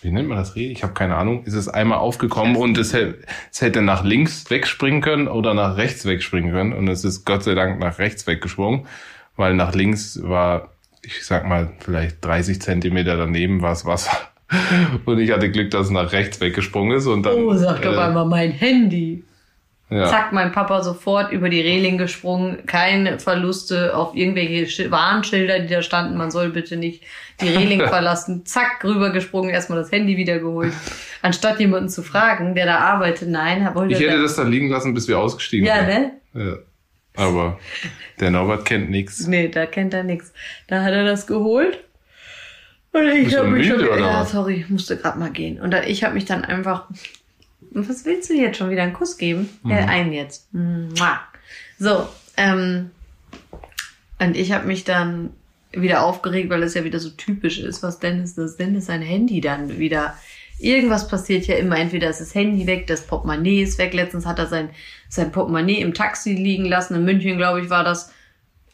[0.00, 0.72] wie nennt man das Reling?
[0.72, 3.18] Ich habe keine Ahnung, ist es einmal aufgekommen und es, hätte-
[3.52, 6.72] es hätte nach links wegspringen können oder nach rechts wegspringen können.
[6.72, 8.86] Und es ist Gott sei Dank nach rechts weggesprungen,
[9.36, 10.70] weil nach links war,
[11.02, 14.16] ich sag mal, vielleicht 30 Zentimeter daneben war es Wasser.
[15.04, 17.34] Und ich hatte Glück, dass es nach rechts weggesprungen ist und dann.
[17.34, 19.24] Oh, sag doch äh, einmal mein Handy.
[19.90, 20.06] Ja.
[20.06, 22.64] Zack, mein Papa sofort über die Reling gesprungen.
[22.64, 26.16] Keine Verluste auf irgendwelche Schi- Warnschilder, die da standen.
[26.16, 27.02] Man soll bitte nicht
[27.42, 28.46] die Reling verlassen.
[28.46, 30.72] Zack, rübergesprungen, erstmal das Handy wieder geholt.
[31.20, 33.28] Anstatt jemanden zu fragen, der da arbeitet.
[33.28, 33.94] Nein, er wollte.
[33.94, 35.88] Ich hätte das da liegen lassen, bis wir ausgestiegen ja, sind.
[35.88, 36.12] ne?
[36.34, 36.56] Ja.
[37.14, 37.58] Aber
[38.18, 39.26] der Norbert kennt nichts.
[39.26, 40.32] Nee, da kennt er nichts.
[40.68, 41.78] Da hat er das geholt.
[42.92, 43.78] Und ich habe mich schon.
[43.78, 45.60] müde, oder Ja, sorry, ich musste gerade mal gehen.
[45.60, 46.86] Und da, ich habe mich dann einfach.
[47.74, 49.48] Was willst du jetzt schon wieder einen Kuss geben?
[49.64, 49.88] Ja, Mhm.
[49.88, 50.52] einen jetzt.
[50.52, 51.20] Mua.
[51.78, 52.90] So, ähm,
[54.18, 55.30] und ich habe mich dann
[55.72, 59.40] wieder aufgeregt, weil es ja wieder so typisch ist, was Dennis, dass Dennis sein Handy
[59.40, 60.14] dann wieder.
[60.58, 61.78] Irgendwas passiert ja immer.
[61.78, 63.94] Entweder ist das Handy weg, das Portemonnaie ist weg.
[63.94, 64.68] Letztens hat er sein,
[65.08, 66.94] sein Portemonnaie im Taxi liegen lassen.
[66.94, 68.12] In München, glaube ich, war das.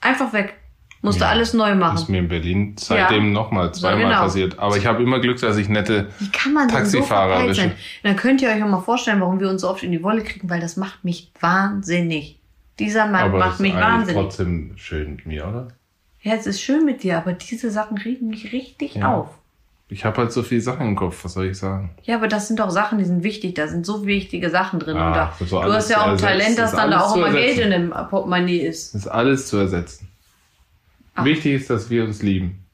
[0.00, 0.54] Einfach weg.
[1.00, 2.12] Musste Ja, alles neu Das ist machen.
[2.12, 3.30] mir in Berlin seitdem Ja.
[3.32, 4.20] nochmal zweimal genau.
[4.22, 4.58] passiert.
[4.58, 6.08] Aber ich habe immer Glück, dass ich nette.
[6.18, 7.72] Wie kann man denn so Taxifahrer verpeilt sein?
[8.02, 10.22] dann könnt ihr euch auch mal vorstellen, warum wir uns so oft in die Wolle
[10.22, 12.38] kriegen, weil das macht mich wahnsinnig.
[12.80, 14.14] Dieser Mann aber macht mich wahnsinnig.
[14.22, 15.68] trotzdem schön mit mir, oder?
[16.22, 19.14] Ja, es ist schön mit dir, aber diese Sachen regen mich richtig Ja.
[19.14, 19.28] auf.
[19.90, 21.90] Ich habe halt so viele Sachen im Kopf, was soll ich sagen?
[22.02, 23.54] Ja, aber das sind doch Sachen, die sind wichtig.
[23.54, 24.96] Da sind so wichtige Sachen drin.
[24.98, 26.18] Ah, und da, so du hast ja auch ein.
[26.18, 28.94] Talent, dass dann da auch immer Geld in dem Portemonnaie ist.
[28.94, 30.08] Das ist alles zu ersetzen.
[31.18, 31.24] Ach.
[31.24, 32.64] Wichtig ist, dass wir uns lieben.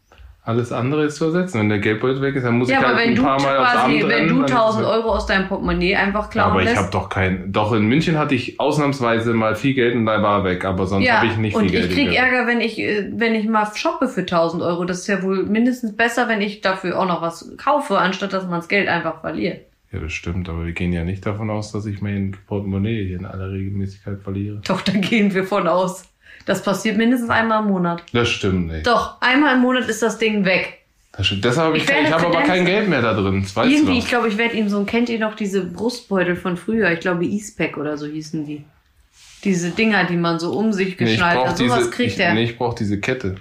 [0.46, 1.58] Alles andere ist zu ersetzen.
[1.58, 3.56] Wenn der Geldbeutel weg ist, dann muss Ja, ich halt wenn ein du paar Mal
[3.56, 4.92] aufs quasi, Amt wenn rennen, du dann ist es 1000 weg.
[4.92, 7.50] Euro aus deinem Portemonnaie einfach Ja, klauen aber ich habe doch kein.
[7.50, 11.06] Doch in München hatte ich ausnahmsweise mal viel Geld und da war weg, aber sonst
[11.06, 11.86] Ja, habe ich nicht viel und Geld.
[11.86, 12.18] ich krieg Geld.
[12.18, 14.84] Ärger, wenn ich, äh, wenn ich mal shoppe für 1000 Euro.
[14.84, 18.44] Das ist ja wohl mindestens besser, wenn ich dafür auch noch was kaufe, anstatt dass
[18.44, 19.62] man das Geld einfach verliert.
[19.92, 23.16] Ja, das stimmt, aber wir gehen ja nicht davon aus, dass ich mein Portemonnaie hier
[23.18, 24.60] in aller Regelmäßigkeit verliere.
[24.66, 26.04] Doch, da gehen wir von aus.
[26.46, 28.02] Das passiert mindestens einmal im Monat.
[28.12, 28.86] Das stimmt nicht.
[28.86, 30.80] Doch, einmal im Monat ist das Ding weg.
[31.16, 31.44] Das stimmt.
[31.44, 33.42] Deshalb habe ich, Ich ich habe aber kein Geld mehr da drin.
[33.42, 36.56] Das weißt Irgendwie, ich glaube, ich werde ihm so, kennt ihr noch diese Brustbeutel von
[36.56, 36.90] früher?
[36.90, 38.64] Ich glaube, E-Spec oder so hießen die.
[39.44, 41.58] Diese Dinger, die man so um sich Nee, ich geschnallt brauche hat.
[41.58, 42.34] Sowas diese, kriegt ich, er.
[42.34, 43.36] nee, ich brauch diese Kette,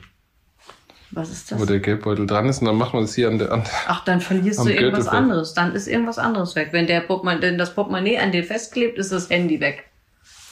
[1.11, 1.67] Was ist wo das?
[1.67, 3.63] der Geldbeutel dran ist und dann macht man das hier an der an.
[3.87, 5.53] Ach, dann verlierst du irgendwas Gürtel anderes.
[5.53, 6.69] Dann ist irgendwas anderes weg.
[6.71, 9.85] Wenn der Portemonnaie, denn das Portemonnaie an dir festklebt, ist das Handy weg.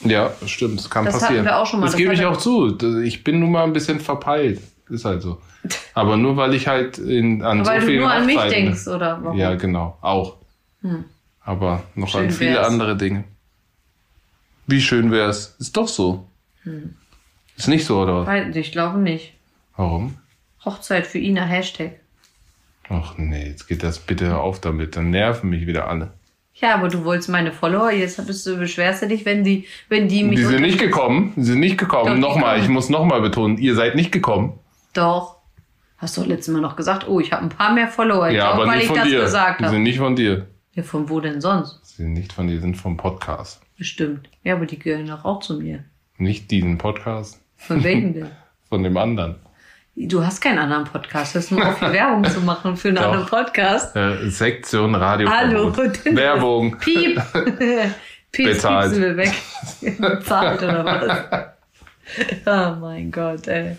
[0.04, 1.44] Ja, stimmt, das kann Das hatten passieren.
[1.44, 2.76] wir auch schon mal, Das das gebe ich auch zu.
[3.02, 4.60] Ich bin nun mal ein bisschen verpeilt.
[4.88, 5.40] Ist halt so.
[5.94, 8.50] Aber nur weil ich halt in, an Weil so du vielen nur an mich Hochzeiten-
[8.50, 9.38] denkst, oder warum?
[9.38, 10.36] Ja, genau, auch.
[10.82, 11.04] Hm.
[11.44, 12.66] Aber noch Schön an viele wär's.
[12.66, 13.24] andere Dinge.
[14.66, 15.56] Wie schön wär's?
[15.58, 16.26] Ist doch so.
[16.64, 16.94] Hm.
[17.56, 18.26] Ist nicht so, oder was?
[18.26, 19.34] Weil, ich glaube nicht.
[19.76, 20.16] Warum?
[20.64, 21.92] Hochzeit für Ina, Hashtag.
[22.88, 24.96] Ach nee, jetzt geht das bitte auf damit.
[24.96, 26.12] Dann nerven mich wieder alle.
[26.62, 30.06] Ja, aber du wolltest meine Follower, jetzt bist du, beschwerst du dich, wenn die, wenn
[30.06, 31.32] die mich Die sind nicht gekommen.
[31.36, 32.14] Die sind nicht Doch, gekommen.
[32.14, 34.58] die nochmal, ich muss nochmal betonen, ihr seid nicht gekommen.
[34.92, 35.38] Doch.
[35.98, 38.28] Hast du doch letztes Mal noch gesagt, oh, ich habe ein paar mehr Follower.
[38.30, 39.20] Ja, glaub, aber weil nicht ich von das dir.
[39.20, 39.82] gesagt Die sind habe.
[39.82, 40.46] nicht von dir.
[40.74, 41.80] Ja, von wo denn sonst?
[41.82, 43.60] Die sind nicht von dir, sind vom Podcast.
[43.76, 44.28] Bestimmt.
[44.44, 45.84] Ja, aber die gehören doch auch zu mir.
[46.18, 48.28] Nicht diesen Podcast, Von welchen denn?
[48.68, 49.36] von dem anderen.
[49.94, 51.34] Du hast keinen anderen Podcast.
[51.34, 53.04] Hörst mal auf, Werbung zu machen für einen Doch.
[53.04, 53.94] anderen Podcast?
[53.94, 55.28] Äh, Sektion Radio.
[55.28, 55.74] Hallo.
[55.76, 56.78] Werbung.
[56.80, 57.20] Piep.
[58.32, 58.92] Piep, Bezahlt.
[58.92, 59.32] piepsen wir weg.
[59.98, 61.52] Bezahlt oder was?
[62.46, 63.76] Oh mein Gott, ey.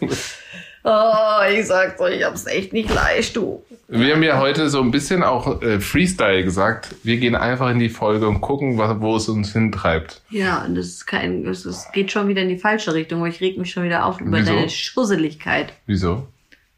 [0.86, 3.64] Oh, ich sag's euch, ich hab's echt nicht leicht, du.
[3.88, 6.96] Wir haben ja heute so ein bisschen auch äh, Freestyle gesagt.
[7.04, 10.22] Wir gehen einfach in die Folge und gucken, was, wo es uns hintreibt.
[10.30, 13.40] Ja, und das ist kein, es geht schon wieder in die falsche Richtung, aber ich
[13.40, 14.54] reg mich schon wieder auf über Wieso?
[14.54, 15.74] deine Schusseligkeit.
[15.86, 16.28] Wieso?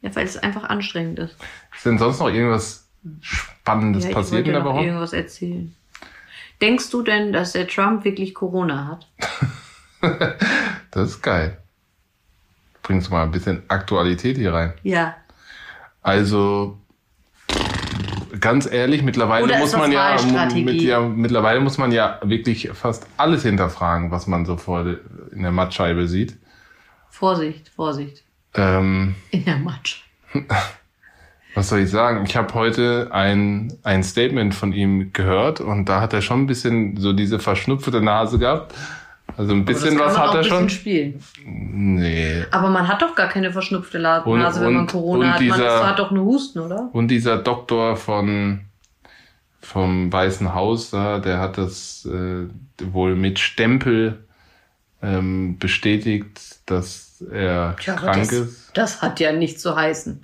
[0.02, 1.36] Ja, weil es einfach anstrengend ist.
[1.76, 2.88] Ist denn sonst noch irgendwas
[3.22, 4.84] Spannendes ja, ich passiert in der Woche?
[4.84, 5.74] irgendwas erzählen.
[6.62, 9.08] Denkst du denn, dass der Trump wirklich Corona hat?
[10.92, 11.58] Das ist geil.
[12.86, 14.74] Bringst du mal ein bisschen Aktualität hier rein.
[14.84, 15.16] Ja.
[16.04, 16.78] Also
[18.40, 20.18] ganz ehrlich, mittlerweile Oder muss man ja,
[20.54, 24.86] mit, ja mittlerweile muss man ja wirklich fast alles hinterfragen, was man so vor
[25.32, 26.38] in der Mattscheibe sieht.
[27.10, 28.24] Vorsicht, Vorsicht.
[28.54, 30.04] Ähm, In der Matsch.
[31.56, 32.24] was soll ich sagen?
[32.26, 36.48] Ich habe heute ein, ein Statement von ihm gehört und da hat er schon ein
[36.48, 38.76] bisschen so diese verschnupfte Nase gehabt.
[39.38, 40.70] Also ein bisschen was man hat er schon.
[40.70, 41.22] spielen.
[41.46, 42.46] Nee.
[42.52, 45.42] Aber man hat doch gar keine verschnupfte La- Und- Nase, wenn man Corona hat.
[45.42, 46.90] Man dieser- ist, hat doch nur Husten, oder?
[46.94, 48.62] Und dieser Doktor von
[49.62, 52.48] vom Weißen Haus da, der hat das äh,
[52.94, 54.24] wohl mit Stempel
[55.02, 58.72] ähm, bestätigt, dass er Tja, krank das, ist.
[58.78, 60.24] das hat ja nichts zu heißen.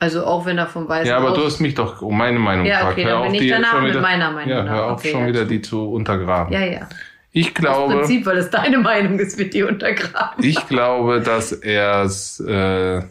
[0.00, 1.38] Also auch wenn er vom Weißen Ja, aber Haus...
[1.38, 2.98] du hast mich doch um meine Meinung Ja, gefragt.
[2.98, 5.26] okay, dann bin ich danach mit wieder, meiner Meinung Ja, hör auf Okay, schon ja,
[5.28, 6.52] wieder die zu untergraben.
[6.52, 6.88] ja, ja.
[7.32, 10.44] Ich Aus glaube, Prinzip, weil es deine Meinung ist, wird die untergraben.
[10.44, 13.02] ich glaube, dass er es, äh,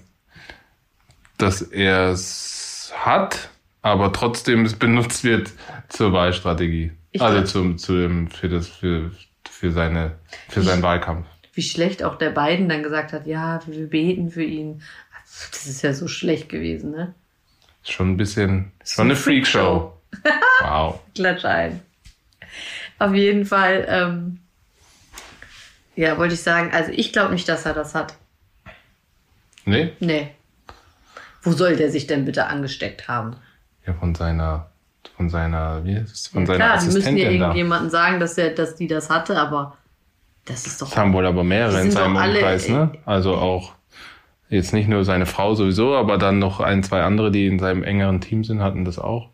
[1.38, 3.50] dass er es hat,
[3.82, 5.52] aber trotzdem es benutzt wird
[5.88, 6.92] zur Wahlstrategie.
[7.12, 9.12] Ich also zum, zu dem, für das, für,
[9.50, 10.16] für seine,
[10.50, 11.26] für seinen Wahlkampf.
[11.54, 14.82] Wie schlecht auch der Biden dann gesagt hat, ja, wir beten für ihn.
[15.52, 17.14] Das ist ja so schlecht gewesen, ne?
[17.84, 19.94] Schon ein bisschen, schon eine Freakshow.
[20.62, 21.00] Wow.
[21.16, 21.82] Klatsch ein.
[23.00, 24.40] Auf jeden Fall, ähm,
[25.96, 28.14] ja, wollte ich sagen, also ich glaube nicht, dass er das hat.
[29.66, 29.94] Nee?
[30.00, 30.32] Nee.
[31.42, 33.36] Wo soll der sich denn bitte angesteckt haben?
[33.86, 34.70] Ja, von seiner,
[35.16, 36.28] von seiner, wie ist es?
[36.28, 39.10] Von Ja, seiner klar, die müssen ja Assistentin irgendjemanden sagen, dass, er, dass die das
[39.10, 39.78] hatte, aber
[40.46, 40.90] das ist doch.
[40.90, 42.92] Das haben wohl aber mehrere in seinem Umkreis, ne?
[43.06, 43.74] Also auch
[44.50, 47.84] jetzt nicht nur seine Frau sowieso, aber dann noch ein, zwei andere, die in seinem
[47.84, 49.30] engeren Team sind, hatten das auch.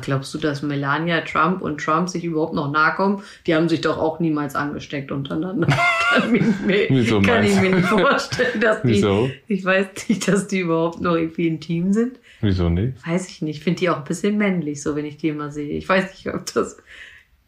[0.00, 3.22] Glaubst du, dass Melania Trump und Trump sich überhaupt noch nahe kommen?
[3.46, 5.66] Die haben sich doch auch niemals angesteckt untereinander.
[6.10, 8.88] kann ich mir, Wieso kann ich mir nicht vorstellen, dass die.
[8.88, 9.30] Wieso?
[9.48, 12.18] Ich weiß nicht, dass die überhaupt noch irgendwie ein Team sind.
[12.40, 13.06] Wieso nicht?
[13.06, 13.58] Weiß ich nicht.
[13.58, 15.76] Ich finde die auch ein bisschen männlich, so wenn ich die immer sehe.
[15.76, 16.78] Ich weiß nicht, ob das.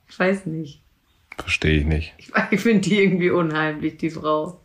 [0.08, 0.80] Ich weiß nicht.
[1.36, 2.14] Verstehe ich nicht.
[2.18, 4.60] Ich, ich finde die irgendwie unheimlich, die Frau.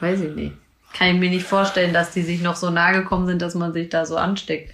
[0.00, 0.52] Weiß ich nicht.
[0.92, 3.72] Kann ich mir nicht vorstellen, dass die sich noch so nahe gekommen sind, dass man
[3.72, 4.72] sich da so ansteckt.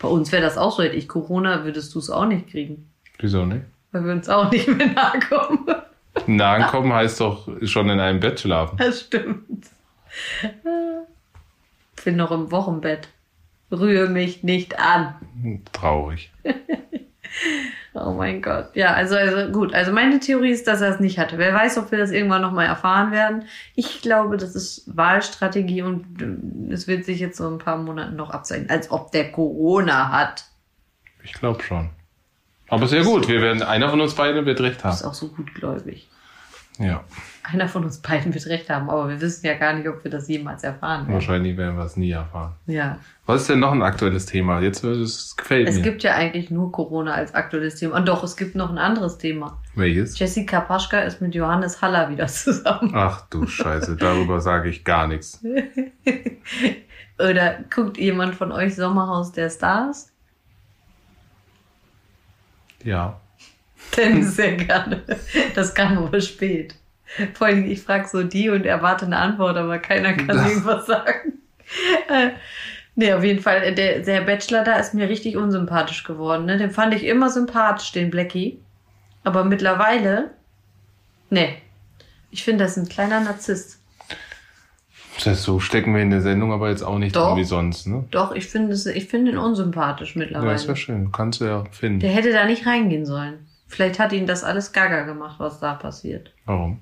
[0.00, 0.82] Bei uns wäre das auch so.
[0.82, 2.90] Hätte ich Corona, würdest du es auch nicht kriegen.
[3.18, 3.64] Wieso nicht?
[3.92, 5.66] Weil wir uns auch nicht mehr nahe kommen.
[6.26, 8.76] Nahen kommen heißt doch schon in einem Bett schlafen.
[8.78, 9.66] Das stimmt.
[12.04, 13.08] Bin noch im Wochenbett.
[13.70, 15.14] Rühre mich nicht an.
[15.72, 16.32] Traurig.
[17.94, 18.68] Oh mein Gott.
[18.74, 19.74] Ja, also, also gut.
[19.74, 21.38] Also meine Theorie ist, dass er es nicht hatte.
[21.38, 23.44] Wer weiß, ob wir das irgendwann nochmal erfahren werden.
[23.74, 28.14] Ich glaube, das ist Wahlstrategie und äh, es wird sich jetzt so ein paar Monaten
[28.14, 30.44] noch abzeichnen, als ob der Corona hat.
[31.24, 31.90] Ich glaube schon.
[32.68, 33.26] Aber sehr gut.
[33.26, 35.04] Wir werden, einer von uns beiden wird recht Ist haben.
[35.10, 36.08] auch so gutgläubig.
[36.80, 37.04] Ja.
[37.42, 40.10] Einer von uns beiden wird recht haben, aber wir wissen ja gar nicht, ob wir
[40.10, 41.14] das jemals erfahren werden.
[41.14, 42.54] Wahrscheinlich werden wir es nie erfahren.
[42.66, 42.98] Ja.
[43.26, 44.60] Was ist denn noch ein aktuelles Thema?
[44.60, 45.82] Jetzt wird es gefällt Es mir.
[45.82, 47.96] gibt ja eigentlich nur Corona als aktuelles Thema.
[47.96, 49.60] Und doch, es gibt noch ein anderes Thema.
[49.74, 50.18] Welches?
[50.18, 52.92] Jessica Paschka ist mit Johannes Haller wieder zusammen.
[52.94, 55.44] Ach du Scheiße, darüber sage ich gar nichts.
[57.18, 60.10] Oder guckt jemand von euch Sommerhaus der Stars?
[62.82, 63.20] Ja.
[64.00, 65.02] Denn sehr gerne.
[65.54, 66.74] Das kam aber spät.
[67.34, 70.86] Vor allem, ich frage so die und erwarte eine Antwort, aber keiner kann Das- irgendwas
[70.86, 71.32] sagen.
[72.08, 72.30] Äh,
[72.96, 76.46] nee, auf jeden Fall, der, der Bachelor da ist mir richtig unsympathisch geworden.
[76.46, 76.56] Ne?
[76.58, 78.60] Den fand ich immer sympathisch, den Blackie.
[79.24, 80.30] Aber mittlerweile,
[81.30, 81.56] nee.
[82.30, 83.78] Ich finde, das ist ein kleiner Narzisst.
[85.24, 87.28] Das so stecken wir in der Sendung aber jetzt auch nicht Doch.
[87.30, 88.04] drin wie sonst, ne?
[88.10, 90.54] Doch, ich finde ich finde ihn unsympathisch Ja, mittlerweile.
[90.54, 91.12] ist ja schön.
[91.12, 92.00] Kannst du ja finden.
[92.00, 93.46] Der hätte da nicht reingehen sollen.
[93.70, 96.32] Vielleicht hat ihn das alles gaga gemacht, was da passiert.
[96.44, 96.80] Warum?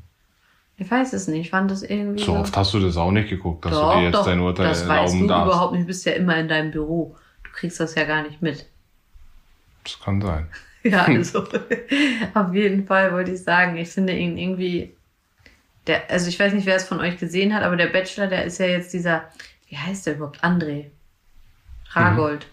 [0.78, 1.40] Ich weiß es nicht.
[1.42, 2.24] Ich fand das irgendwie.
[2.24, 4.40] So oft hast du das auch nicht geguckt, dass doch, du dir jetzt doch, dein
[4.40, 5.46] Urteil das weißt erlauben du darfst.
[5.46, 5.82] überhaupt nicht.
[5.82, 7.14] Du bist ja immer in deinem Büro.
[7.44, 8.66] Du kriegst das ja gar nicht mit.
[9.84, 10.48] Das kann sein.
[10.84, 11.44] Ja, also
[12.34, 14.94] auf jeden Fall wollte ich sagen, ich finde ihn irgendwie,
[15.88, 18.44] der, also ich weiß nicht, wer es von euch gesehen hat, aber der Bachelor, der
[18.44, 19.24] ist ja jetzt dieser,
[19.68, 20.42] wie heißt der überhaupt?
[20.44, 20.86] André.
[21.90, 22.46] Ragold.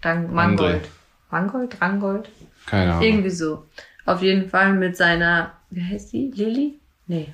[0.00, 0.88] Dang, Mangold.
[1.30, 1.80] Mangold?
[1.82, 2.28] Rangold?
[2.66, 3.02] Keine Ahnung.
[3.02, 3.66] Irgendwie so.
[4.06, 6.30] Auf jeden Fall mit seiner, wie heißt die?
[6.34, 6.74] Lilly?
[7.06, 7.32] Nee.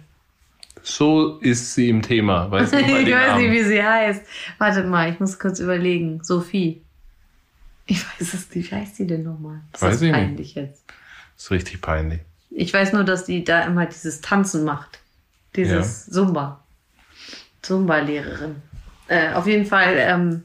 [0.82, 2.50] So ist sie im Thema.
[2.50, 3.52] Weißt du, ich weiß nicht, Namen.
[3.52, 4.22] wie sie heißt.
[4.58, 6.22] Warte mal, ich muss kurz überlegen.
[6.22, 6.82] Sophie.
[7.86, 8.70] Ich weiß es nicht.
[8.70, 9.60] Wie heißt sie denn nochmal?
[9.72, 10.14] Das Weiß ist ich nicht.
[10.20, 10.84] peinlich jetzt.
[11.36, 12.20] ist richtig peinlich.
[12.50, 15.00] Ich weiß nur, dass die da immer dieses Tanzen macht.
[15.56, 16.62] Dieses Zumba.
[17.62, 18.56] Zumba-Lehrerin.
[19.08, 20.44] Äh, auf jeden Fall, ähm,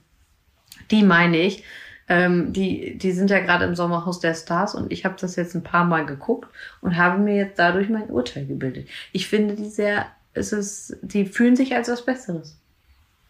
[0.92, 1.64] die meine ich.
[2.08, 5.56] Ähm, die, die sind ja gerade im Sommerhaus der Stars und ich habe das jetzt
[5.56, 6.48] ein paar Mal geguckt
[6.82, 8.88] und habe mir jetzt dadurch mein Urteil gebildet.
[9.12, 12.58] Ich finde die sehr, es ist, die fühlen sich als was Besseres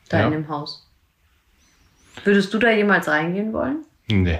[0.10, 0.26] da Ja.
[0.26, 0.90] in dem Haus.
[2.26, 3.86] Würdest du da jemals reingehen wollen?
[4.08, 4.40] Nee.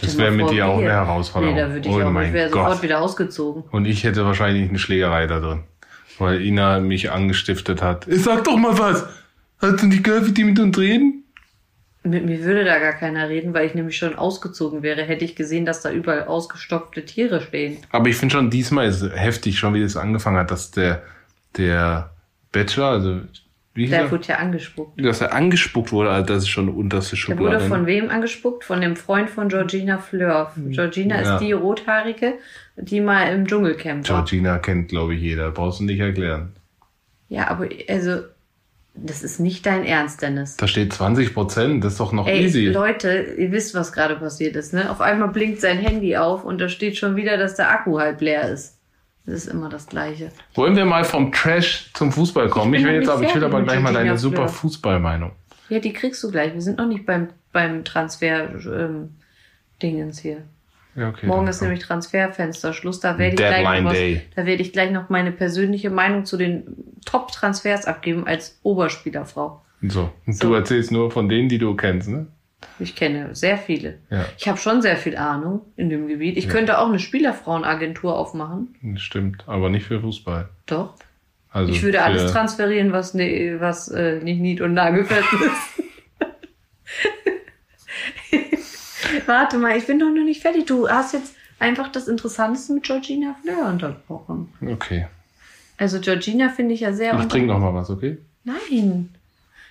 [0.00, 1.54] Das wäre mit dir auch eine Herausforderung.
[1.54, 3.64] Nee, da würde ich oh auch, mein ich wäre sofort wieder ausgezogen.
[3.70, 5.64] Und ich hätte wahrscheinlich eine Schlägerei da drin.
[6.18, 8.06] Weil Ina mich angestiftet hat.
[8.08, 9.06] Sag doch mal was!
[9.60, 11.21] Hast du nicht gehört, wie die mit uns reden?
[12.04, 15.02] Mit mir würde da gar keiner reden, weil ich nämlich schon ausgezogen wäre.
[15.02, 17.76] Hätte ich gesehen, dass da überall ausgestopfte Tiere stehen.
[17.92, 21.02] Aber ich finde schon, diesmal ist es heftig, schon wie das angefangen hat, dass der,
[21.56, 22.10] der
[22.50, 23.20] Bachelor, also
[23.74, 24.10] wie Der er?
[24.10, 25.02] wurde ja angespuckt.
[25.02, 27.40] Dass er angespuckt wurde, also das ist schon unterste Der Schublade.
[27.56, 28.64] wurde von wem angespuckt?
[28.64, 30.52] Von dem Freund von Georgina Fleur.
[30.56, 31.24] Georgina Hm.
[31.24, 31.34] Ja.
[31.36, 32.34] ist die Rothaarige,
[32.76, 34.16] die mal im Dschungelcamp war.
[34.16, 35.50] Georgina kennt, glaube ich, jeder.
[35.52, 36.52] Brauchst du nicht erklären.
[37.28, 38.22] Ja, aber also,
[38.94, 40.56] das ist nicht dein Ernst, Dennis.
[40.56, 42.66] Da steht 20 Prozent, das ist doch noch Ey, easy.
[42.66, 44.90] Leute, ihr wisst, was gerade passiert ist, ne?
[44.90, 48.20] Auf einmal blinkt sein Handy auf und da steht schon wieder, dass der Akku halb
[48.20, 48.78] leer ist.
[49.24, 50.32] Das ist immer das Gleiche.
[50.54, 52.74] Wollen wir mal vom Trash zum Fußball kommen?
[52.74, 54.48] Ich Ich, will jetzt aber, ich will aber gleich mal deine super.
[54.48, 55.30] Fußballmeinung.
[55.68, 56.52] Ja, die kriegst du gleich.
[56.52, 60.42] Wir sind noch nicht beim, beim Transfer-Dingens hier.
[60.94, 61.26] Ja, okay.
[61.26, 61.68] Morgen ist komm.
[61.68, 63.00] nämlich Transferfensterschluss.
[63.00, 63.98] Da werde ich, gleich noch was,
[64.36, 66.64] da werde ich gleich noch meine persönliche Meinung zu den
[67.06, 69.62] Top-Transfers abgeben als Oberspielerfrau.
[69.82, 70.10] So.
[70.26, 70.48] Und So.
[70.48, 72.26] du erzählst nur von denen, die du kennst, ne?
[72.78, 73.98] Ich kenne sehr viele.
[74.10, 76.36] Ja, Ich habe schon sehr viel Ahnung in dem Gebiet.
[76.36, 78.74] Ich könnte auch eine Spielerfrauenagentur aufmachen.
[78.98, 79.44] stimmt.
[79.48, 80.48] Aber nicht für Fußball.
[80.66, 80.94] Doch.
[81.50, 85.84] Also ich würde alles transferieren, was, ne, was äh, nicht nied- und nagelfest ist.
[89.26, 90.66] Warte mal, ich bin doch noch nicht fertig.
[90.66, 94.52] Du hast jetzt einfach das Interessanteste mit Georgina Fleur unterbrochen.
[94.66, 95.06] Okay.
[95.78, 98.18] Also Georgina finde ich ja sehr Ich trinke noch mal was, okay?
[98.44, 99.14] Nein.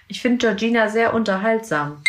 [0.08, 2.02] Ich finde Georgina sehr unterhaltsam.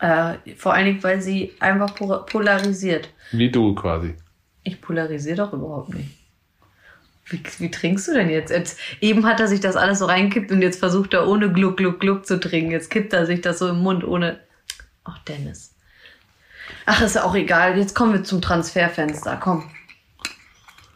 [0.00, 3.08] Äh, vor allen Dingen, weil sie einfach pol- polarisiert.
[3.32, 4.14] Wie du quasi.
[4.64, 6.10] Ich polarisiere doch überhaupt nicht.
[7.26, 8.50] Wie, wie trinkst du denn jetzt?
[8.50, 8.78] jetzt?
[9.00, 12.00] Eben hat er sich das alles so reingekippt und jetzt versucht er ohne Gluck, Gluck,
[12.00, 12.70] Gluck zu trinken.
[12.70, 14.38] Jetzt kippt er sich das so im Mund ohne.
[15.04, 15.74] Ach, Dennis.
[16.86, 17.78] Ach, ist ja auch egal.
[17.78, 19.36] Jetzt kommen wir zum Transferfenster.
[19.40, 19.64] Komm.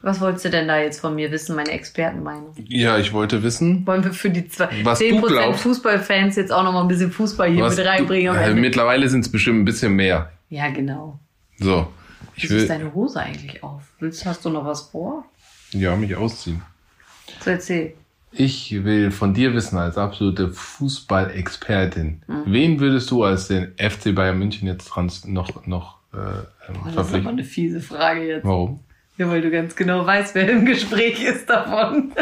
[0.02, 2.54] Was wolltest du denn da jetzt von mir wissen, meine Expertenmeinung?
[2.66, 5.61] Ja, ich wollte wissen, Wollen wir für die zwei, Was du 10% glaubst.
[5.62, 8.35] Fußballfans jetzt auch noch mal ein bisschen Fußball hier mit reinbringen?
[8.35, 10.32] du, äh, mittlerweile sind es bestimmt ein bisschen mehr.
[10.48, 11.20] ja, genau.
[11.58, 11.87] So.
[12.35, 13.82] Ich Wieso ist will deine Hose eigentlich auf?
[14.00, 15.24] Willst, hast du noch was vor?
[15.72, 16.62] ja, mich ausziehen.
[17.40, 17.94] So erzähl.
[18.35, 22.42] Ich will von dir wissen, als absolute Fußballexpertin, Hm.
[22.47, 26.73] wen würdest du als den FC Bayern München jetzt trans noch, noch äh, Boah, das
[26.73, 27.29] ist aber verpflichten?
[27.29, 28.45] eine fiese Frage jetzt.
[28.45, 28.81] Warum?
[29.18, 32.12] Ja, weil du ganz genau weißt, wer im Gespräch ist davon.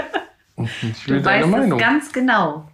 [0.57, 1.79] Ich Du will deine weißt Meinung.
[1.79, 2.69] es ganz genau.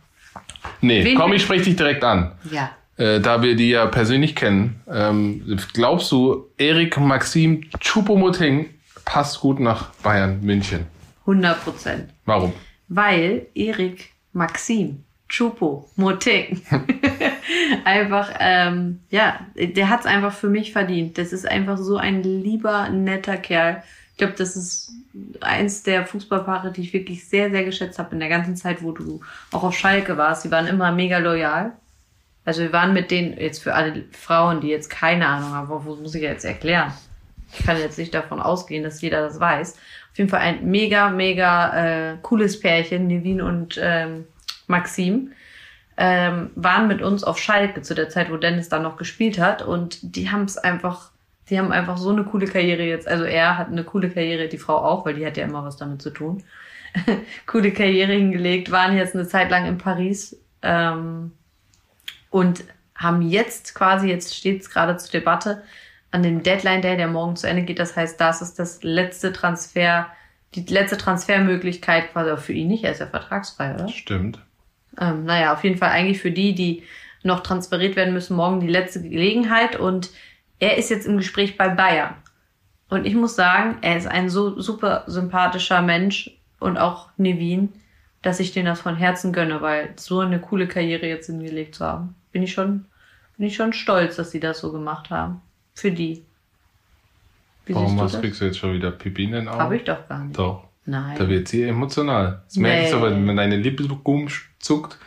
[0.81, 2.33] Nee, Wen- komm, ich spreche dich direkt an.
[2.51, 2.71] Ja.
[2.97, 8.71] Äh, da wir die ja persönlich kennen, ähm, glaubst du, Erik Maxim Choupo-Moting
[9.05, 10.87] passt gut nach Bayern München?
[11.27, 12.11] 100 Prozent.
[12.25, 12.53] Warum?
[12.89, 16.63] Weil Erik Maxim Chupo Moting
[17.85, 21.19] einfach, ähm, ja, der hat es einfach für mich verdient.
[21.19, 23.83] Das ist einfach so ein lieber, netter Kerl.
[24.13, 24.93] Ich glaube, das ist
[25.41, 28.93] eins der Fußballpaare, die ich wirklich sehr, sehr geschätzt habe in der ganzen Zeit, wo
[28.93, 29.21] du
[29.53, 30.45] auch auf Schalke warst.
[30.45, 31.73] Die waren immer mega loyal.
[32.45, 35.97] Also wir waren mit denen, jetzt für alle Frauen, die jetzt keine Ahnung haben, wo
[35.97, 36.93] muss ich jetzt erklären?
[37.53, 39.77] Ich kann jetzt nicht davon ausgehen, dass jeder das weiß.
[40.17, 44.25] Auf jeden Fall ein mega, mega äh, cooles Pärchen, Nevin und ähm,
[44.67, 45.33] Maxim,
[45.99, 49.61] ähm, waren mit uns auf Schalke zu der Zeit, wo Dennis dann noch gespielt hat.
[49.61, 51.11] Und die haben es einfach,
[51.51, 53.07] die haben einfach so eine coole Karriere jetzt.
[53.07, 55.77] Also er hat eine coole Karriere, die Frau auch, weil die hat ja immer was
[55.77, 56.43] damit zu tun.
[57.47, 60.41] coole Karriere hingelegt, waren jetzt eine Zeit lang in Paris.
[60.63, 61.33] Ähm,
[62.31, 65.63] und haben jetzt quasi, jetzt steht es gerade zur Debatte,
[66.17, 67.79] an dem Deadline Day, der morgen zu Ende geht.
[67.79, 70.07] Das heißt, das ist das letzte Transfer
[70.57, 73.89] die letzte Transfermöglichkeit quasi auch für ihn nicht, er ist ja vertragsfrei, oder?
[73.89, 74.41] Stimmt.
[74.99, 76.83] Ähm, naja, auf jeden Fall eigentlich für die, die
[77.23, 79.77] noch transferiert werden müssen, morgen die letzte Gelegenheit.
[79.77, 80.11] Und
[80.59, 82.15] er ist jetzt im Gespräch bei Bayern.
[82.89, 87.73] Und ich muss sagen, er ist ein so super sympathischer Mensch und auch Nevin,
[88.23, 91.85] dass ich denen das von Herzen gönne, weil so eine coole Karriere jetzt hingelegt zu
[91.85, 92.15] haben.
[92.33, 92.87] Bin ich schon,
[93.37, 95.43] bin ich schon stolz, dass sie das so gemacht haben.
[95.77, 96.25] Für die.
[97.67, 99.61] Wie Warum hast, kriegst du jetzt schon wieder Pipi in den Augen?
[99.61, 100.39] Habe ich doch gar nicht.
[100.39, 100.65] Doch.
[100.87, 101.17] Nein.
[101.19, 102.43] Da wird sie emotional.
[102.47, 102.63] Das Nee.
[102.63, 103.85] merkst du, wenn deine Lippe
[104.61, 104.99] zuckt.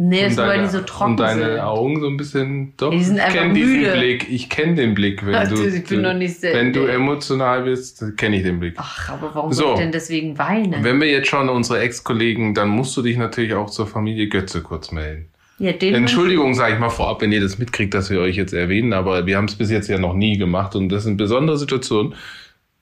[0.00, 1.60] nee, das ist, weil die so trocken Und deine sind.
[1.60, 2.72] Augen so ein bisschen.
[2.76, 3.92] Doch, Die sind ich kenne diesen.
[3.92, 4.28] Blick.
[4.30, 5.64] Ich kenne den Blick, wenn Also, du.
[5.68, 8.74] ich bin noch nicht sehr- wenn du emotional bist, kenne ich den Blick.
[8.78, 9.62] Ach, aber warum So.
[9.62, 10.82] soll ich denn deswegen weinen?
[10.84, 14.60] Wenn wir jetzt schon unsere Ex-Kollegen, dann musst du dich natürlich auch zur Familie Götze
[14.62, 15.28] kurz melden.
[15.58, 18.92] Ja, Entschuldigung, sage ich mal vorab, wenn ihr das mitkriegt, dass wir euch jetzt erwähnen,
[18.92, 22.14] aber wir haben es bis jetzt ja noch nie gemacht und das sind besondere Situationen.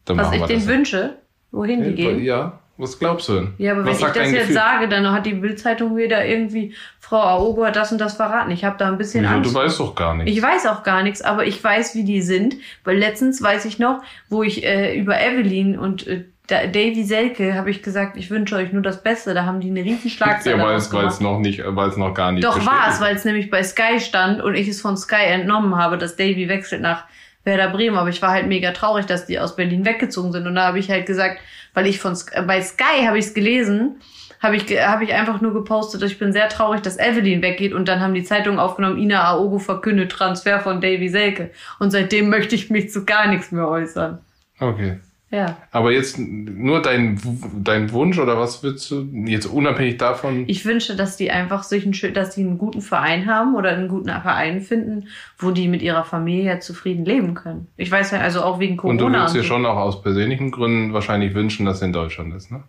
[0.04, 1.16] Dann Was ich denen wünsche,
[1.50, 2.22] wohin die gehen.
[2.22, 3.54] Ja, was glaubst du denn?
[3.56, 4.54] Ja, aber wenn was ich sagt das jetzt Gefühl?
[4.54, 8.50] sage, dann hat die Bildzeitung wieder irgendwie, Frau Aogo hat das und das verraten.
[8.50, 9.50] Ich habe da ein bisschen Wieso, Angst.
[9.50, 10.30] du weißt doch gar nichts.
[10.30, 12.56] ich weiß auch gar nichts, aber ich weiß, wie die sind.
[12.84, 17.54] Weil letztens weiß ich noch, wo ich äh, über Evelyn und äh, da- Davy Selke
[17.54, 19.34] habe ich gesagt, ich wünsche euch nur das Beste.
[19.34, 22.14] Da haben die eine riesen Schlagzeile ja, weil es, weil noch nicht, weil es noch
[22.14, 24.96] gar nicht Doch war es, weil es nämlich bei Sky stand und ich es von
[24.96, 27.04] Sky entnommen habe, dass Davy wechselt nach
[27.44, 27.96] Werder Bremen.
[27.96, 30.46] Aber ich war halt mega traurig, dass die aus Berlin weggezogen sind.
[30.46, 31.38] Und da habe ich halt gesagt,
[31.74, 33.96] weil ich von äh, bei Sky habe ich es gelesen,
[34.42, 37.72] habe ich habe ich einfach nur gepostet, ich bin sehr traurig, dass Evelyn weggeht.
[37.72, 41.50] Und dann haben die Zeitungen aufgenommen, Ina Aogo verkündet Transfer von Davy Selke.
[41.78, 44.18] Und seitdem möchte ich mich zu gar nichts mehr äußern.
[44.60, 44.98] Okay.
[45.28, 45.56] Ja.
[45.72, 47.20] Aber jetzt nur dein,
[47.58, 50.44] dein Wunsch oder was würdest du jetzt unabhängig davon?
[50.46, 53.88] Ich wünsche, dass die einfach sich einen, dass die einen guten Verein haben oder einen
[53.88, 55.08] guten Verein finden,
[55.38, 57.66] wo die mit ihrer Familie zufrieden leben können.
[57.76, 58.98] Ich weiß ja, also auch wegen und Corona.
[58.98, 62.52] du würdest dir schon auch aus persönlichen Gründen wahrscheinlich wünschen, dass er in Deutschland ist,
[62.52, 62.62] ne?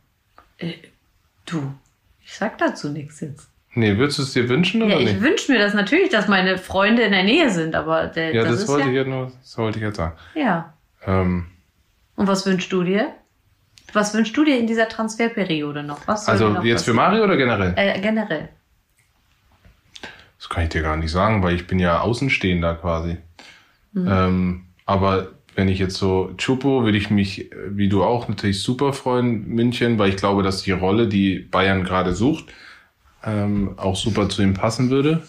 [1.46, 1.62] Du,
[2.26, 3.50] ich sag dazu nichts jetzt.
[3.76, 5.22] Nee, würdest du es dir wünschen oder Ja, ich nicht?
[5.22, 8.54] wünsche mir das natürlich, dass meine Freunde in der Nähe sind, aber der, Ja, das,
[8.54, 10.16] das, ist wollte ja, ich ja nur, das wollte ich jetzt sagen.
[10.34, 10.74] ja.
[11.06, 11.46] Ähm,
[12.18, 13.14] Und was wünschst du dir?
[13.94, 16.06] Was wünschst du dir in dieser Transferperiode noch?
[16.08, 16.94] Was also noch jetzt für?
[16.94, 17.74] Mario oder generell?
[17.78, 18.50] Äh, generell.
[20.38, 23.18] Das kann ich dir gar nicht sagen, weil ich bin ja Außenstehender quasi.
[23.94, 24.08] Mhm.
[24.10, 28.94] Ähm, aber wenn ich jetzt so Chupo, würde ich mich, wie du auch, natürlich super
[28.94, 32.46] freuen, München, weil ich glaube, dass die Rolle, die Bayern gerade sucht,
[33.24, 35.24] ähm, auch super zu ihm passen würde.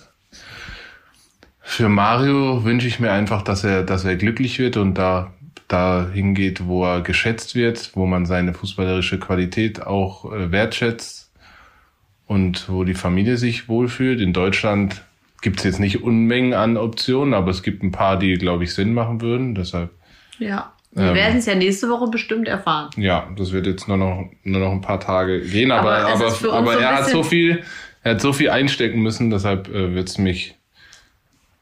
[1.60, 5.32] Für Mario wünsche ich mir einfach, dass er, dass er glücklich wird und da,
[5.68, 11.30] da hingeht, wo er geschätzt wird, wo man seine fußballerische Qualität auch äh, wertschätzt
[12.26, 14.20] und wo die Familie sich wohlfühlt.
[14.20, 15.02] In Deutschland
[15.42, 18.74] gibt es jetzt nicht Unmengen an Optionen, aber es gibt ein paar, die, glaube ich,
[18.74, 19.54] Sinn machen würden.
[19.54, 19.90] Deshalb,
[20.38, 20.72] Ja.
[20.92, 21.14] Wir Ähm.
[21.14, 22.88] werden es ja nächste Woche bestimmt erfahren.
[22.96, 25.70] ja, das wird jetzt nur noch, nur noch ein paar Tage gehen.
[25.70, 27.62] Aber, Aber es aber, aber so er hat so viel,
[28.02, 30.54] er hat so viel einstecken müssen, deshalb äh, wird's mich,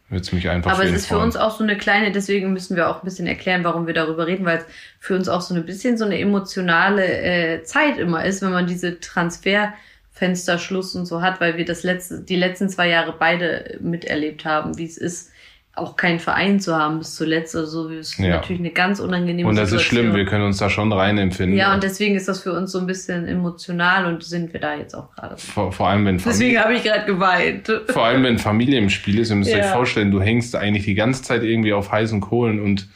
[0.08, 1.26] wird's mich einfach Aber es ist für freuen.
[1.26, 4.26] uns auch so eine kleine, deswegen müssen wir auch ein bisschen erklären, warum wir darüber
[4.26, 4.64] reden, weil es
[5.00, 8.66] für uns auch so ein bisschen so eine emotionale äh, Zeit immer ist, wenn man
[8.66, 14.44] diese Transferfensterschluss und so hat, weil wir das letzte, die letzten zwei Jahre beide miterlebt
[14.44, 15.32] haben, wie es ist,
[15.76, 17.54] auch keinen Verein zu haben bis zuletzt.
[17.54, 18.36] Also es ist Ja.
[18.36, 20.04] natürlich eine ganz unangenehme Und das ist Situation.
[20.06, 21.56] schlimm, wir können uns da schon rein empfinden.
[21.56, 24.74] Ja, und deswegen ist das für uns so ein bisschen emotional und sind wir da
[24.74, 25.36] jetzt auch gerade.
[25.36, 27.70] vor, vor allem, wenn Familie, Deswegen habe ich gerade geweint.
[27.90, 29.58] vor allem, wenn Familie im Spiel ist, ihr müsst Ja.
[29.58, 32.88] euch vorstellen, du hängst eigentlich die ganze Zeit irgendwie auf heißen Kohlen und,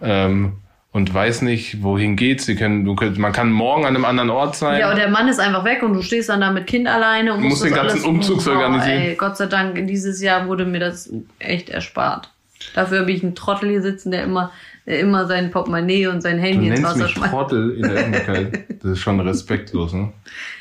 [0.00, 0.54] ähm,
[0.92, 2.44] und weiß nicht, wohin geht's.
[2.44, 4.78] Sie können, du könnt, man kann morgen an einem anderen Ort sein.
[4.78, 7.32] Ja, und der Mann ist einfach weg und du stehst dann da mit Kind alleine
[7.32, 9.00] und Du musst musst den ganzen Umzug organisieren.
[9.00, 12.30] Ey, Gott sei Dank, dieses Jahr wurde mir das echt erspart.
[12.74, 14.52] Dafür habe ich einen Trottel hier sitzen, der immer,
[14.86, 17.32] der immer sein Portemonnaie und sein du Handy ins nennst Wasser mich schmeißt.
[17.32, 18.64] Trottel in der Öffentlichkeit.
[18.82, 20.12] Das ist schon respektlos, ne?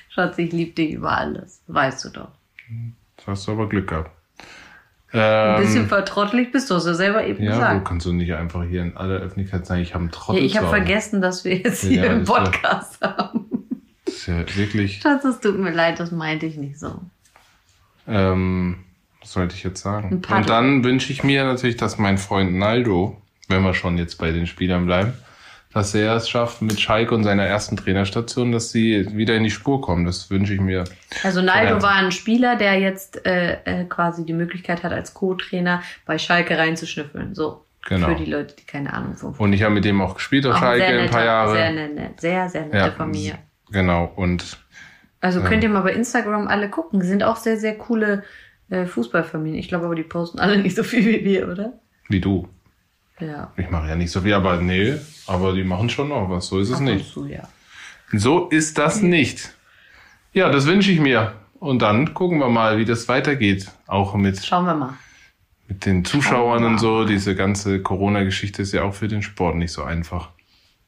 [0.09, 1.61] Schatz, ich liebe dich über alles.
[1.67, 2.29] Weißt du doch.
[3.17, 4.11] Das hast du aber Glück gehabt.
[5.13, 7.85] Ein bisschen Ähm, vertrottelig bist du, hast du selber eben ja, du gesagt.
[7.85, 10.57] kannst du nicht einfach hier in aller Öffentlichkeit sagen, ich habe einen Ja, Trottel ich
[10.57, 13.45] habe vergessen, dass wir jetzt hier Ja, im ist ja- Podcast haben.
[14.05, 17.01] Das ist ja wirklich, Schatz, es tut mir leid, das meinte ich nicht so.
[18.07, 18.77] ähm,
[19.19, 20.23] was sollte ich jetzt sagen?
[20.29, 24.31] Und dann wünsche ich mir natürlich, dass mein Freund Naldo, wenn wir schon jetzt bei
[24.31, 25.13] den Spielern bleiben,
[25.73, 29.51] dass er es schafft mit Schalke und seiner ersten Trainerstation, dass sie wieder in die
[29.51, 30.05] Spur kommen.
[30.05, 30.83] Das wünsche ich mir.
[31.23, 35.81] Also Naldo war ein Spieler, der jetzt äh, äh, quasi die Möglichkeit hat, als Co-Trainer
[36.05, 37.35] bei Schalke reinzuschnüffeln.
[37.35, 37.65] So.
[37.87, 38.09] Genau.
[38.09, 40.55] Für die Leute, die keine Ahnung von Und ich habe mit dem auch gespielt auf
[40.55, 41.53] Auch Schalke ein paar Jahre.
[41.53, 43.39] Sehr nette, sehr, sehr nette ja, Familie.
[43.71, 44.11] Genau.
[44.15, 44.59] Und
[45.19, 47.01] Also könnt ihr mal bei Instagram alle gucken.
[47.01, 48.23] Sind auch sehr, sehr coole
[48.69, 49.59] äh, Fußballfamilien.
[49.59, 51.73] Ich glaube aber, die posten alle nicht so viel wie wir, oder?
[52.11, 52.47] wie du.
[53.21, 53.51] Ja.
[53.57, 54.95] Ich mache ja nicht so viel, aber nee,
[55.27, 56.47] aber die machen schon noch was.
[56.47, 57.13] So ist es Ab nicht.
[57.13, 57.47] Zu, ja.
[58.13, 59.53] So ist das nicht.
[60.33, 61.33] Ja, das wünsche ich mir.
[61.59, 63.69] Und dann gucken wir mal, wie das weitergeht.
[63.87, 64.93] Auch mit, Schauen wir mal.
[65.67, 67.05] mit den Zuschauern und so.
[67.05, 70.29] Diese ganze Corona-Geschichte ist ja auch für den Sport nicht so einfach.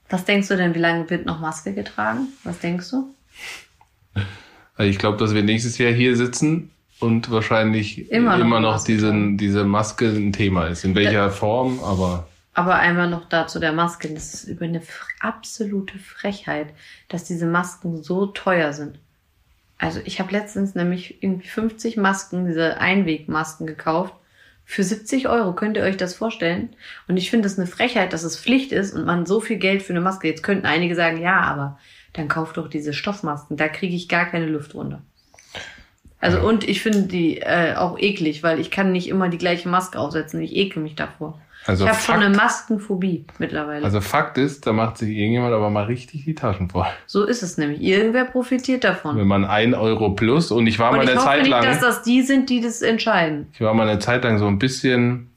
[0.09, 2.27] Was denkst du denn, wie lange wird noch Maske getragen?
[2.43, 3.13] Was denkst du?
[4.75, 6.71] Also ich glaube, dass wir nächstes Jahr hier sitzen
[7.03, 10.83] und wahrscheinlich Immer immer noch noch, Maske diesen, diese Maske ein Thema ist.
[10.83, 14.09] In welcher Form, aber Aber einmal noch dazu der Maske.
[14.09, 14.81] Das ist über eine
[15.19, 16.67] absolute Frechheit,
[17.09, 18.99] dass diese Masken so teuer sind.
[19.77, 24.13] Also ich habe letztens nämlich irgendwie 50 Masken, diese Einwegmasken gekauft.
[24.65, 26.69] Für 70 Euro könnt ihr euch das vorstellen.
[27.07, 29.81] Und ich finde es eine Frechheit, dass es Pflicht ist und man so viel Geld
[29.81, 30.27] für eine Maske.
[30.29, 31.77] Jetzt könnten einige sagen, ja, aber
[32.13, 33.57] dann kauft doch diese Stoffmasken.
[33.57, 35.01] Da kriege ich gar keine Luft runter.
[36.23, 36.43] Also Ja.
[36.43, 39.99] und ich finde die äh, auch eklig, weil ich kann nicht immer die gleiche Maske
[39.99, 40.41] aufsetzen.
[40.41, 41.39] Ich ekel mich davor.
[41.65, 43.83] also ich habe schon eine Maskenphobie mittlerweile.
[43.83, 46.85] also Fakt ist, da macht sich irgendjemand aber mal richtig die Taschen voll.
[47.07, 47.81] so ist es nämlich.
[47.81, 49.17] Irgendwer profitiert davon.
[49.17, 51.49] Wenn man ein Euro plus und ich war Und mal ich eine hoffe Zeit nicht,
[51.49, 53.47] lang, dass das die sind, die das entscheiden.
[53.53, 55.29] ich war mal eine Zeit lang so ein bisschen,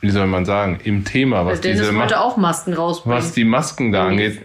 [0.00, 3.18] wie soll man sagen, im Thema, was Dennis diese wollte auch Masken rausbringen.
[3.18, 4.40] was die Masken da angeht.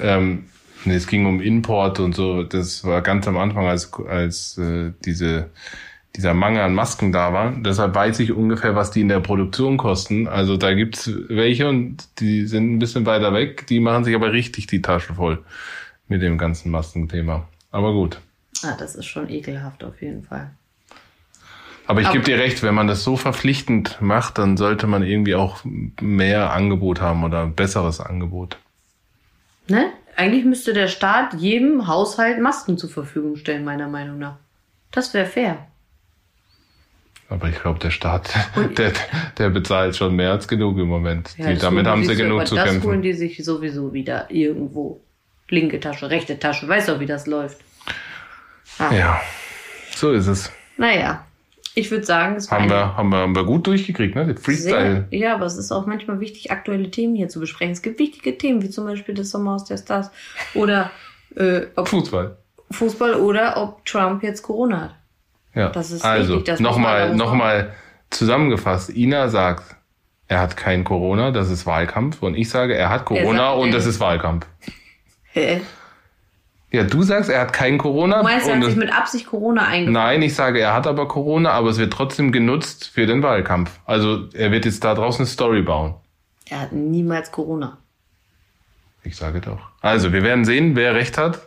[0.00, 0.44] Ähm,
[0.84, 2.42] nee, es ging um Import und so.
[2.42, 5.50] Das war ganz am Anfang, als, als äh, diese,
[6.16, 7.52] dieser Mangel an Masken da war.
[7.52, 10.28] Deshalb weiß ich ungefähr, was die in der Produktion kosten.
[10.28, 13.66] Also da gibt's welche und die sind ein bisschen weiter weg.
[13.66, 15.42] Die machen sich aber richtig die Taschen voll
[16.08, 17.46] mit dem ganzen Maskenthema.
[17.70, 18.20] Aber gut.
[18.64, 20.50] ah, das ist schon ekelhaft auf jeden Fall.
[21.86, 25.34] Aber ich gebe dir recht, wenn man das so verpflichtend macht, dann sollte man irgendwie
[25.34, 25.60] auch
[26.02, 28.58] mehr Angebot haben oder besseres Angebot.
[29.68, 29.90] Ne?
[30.18, 34.36] Eigentlich müsste der Staat jedem Haushalt Masken zur Verfügung stellen, meiner Meinung nach.
[34.90, 35.68] Das wäre fair.
[37.28, 38.34] Aber ich glaube, der Staat,
[38.76, 38.92] der,
[39.38, 41.36] der bezahlt schon mehr als genug im Moment.
[41.38, 42.88] Ja, die, das damit haben sie sich- genug aber zu das kämpfen.
[42.88, 45.00] holen die sich sowieso wieder irgendwo.
[45.50, 46.66] Linke Tasche, rechte Tasche.
[46.66, 47.58] Weißt doch, wie das läuft.
[48.80, 48.92] Ah.
[48.92, 49.20] Ja,
[49.94, 50.50] so ist es.
[50.76, 51.24] Naja,
[51.78, 54.34] ich würde sagen, es Haben wir, haben wir, haben wir gut durchgekriegt, ne?
[54.34, 55.06] Das Freestyle.
[55.10, 57.72] Sehr, ja, aber es ist auch manchmal wichtig, aktuelle Themen hier zu besprechen.
[57.72, 60.10] Es gibt wichtige Themen, wie zum Beispiel das Sommerhaus der Stars
[60.54, 60.90] oder
[61.36, 62.36] äh, Fußball.
[62.72, 64.94] Fußball oder ob Trump jetzt Corona hat.
[65.54, 65.68] Ja.
[65.70, 67.72] Das ist also, nochmal, nochmal
[68.10, 68.90] zusammengefasst.
[68.90, 69.76] Ina sagt,
[70.26, 72.22] er hat kein Corona, das ist Wahlkampf.
[72.22, 74.46] Und ich sage, er hat Corona sagt, und äh, das ist Wahlkampf.
[75.32, 75.60] Hä?
[76.70, 78.18] Ja, du sagst, er hat kein Corona.
[78.18, 79.92] Du meinst, er hat sich mit Absicht Corona eingefangen?
[79.92, 83.80] Nein, ich sage, er hat aber Corona, aber es wird trotzdem genutzt für den Wahlkampf.
[83.86, 85.94] Also er wird jetzt da draußen eine Story bauen.
[86.50, 87.78] Er hat niemals Corona.
[89.02, 89.60] Ich sage doch.
[89.80, 91.40] Also, wir werden sehen, wer recht hat.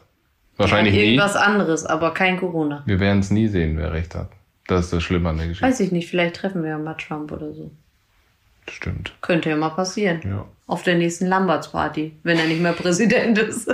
[0.57, 1.13] Wahrscheinlich er hat nie.
[1.15, 2.81] irgendwas anderes, aber kein Corona.
[2.85, 4.29] Wir werden es nie sehen, wer recht hat.
[4.67, 5.67] Das ist das Schlimme an der Geschichte.
[5.67, 7.71] Weiß ich nicht, vielleicht treffen wir ja mal Trump oder so.
[8.69, 9.13] Stimmt.
[9.21, 10.21] Könnte ja mal passieren.
[10.23, 10.45] Ja.
[10.67, 13.69] Auf der nächsten Lamberts-Party, wenn er nicht mehr Präsident ist.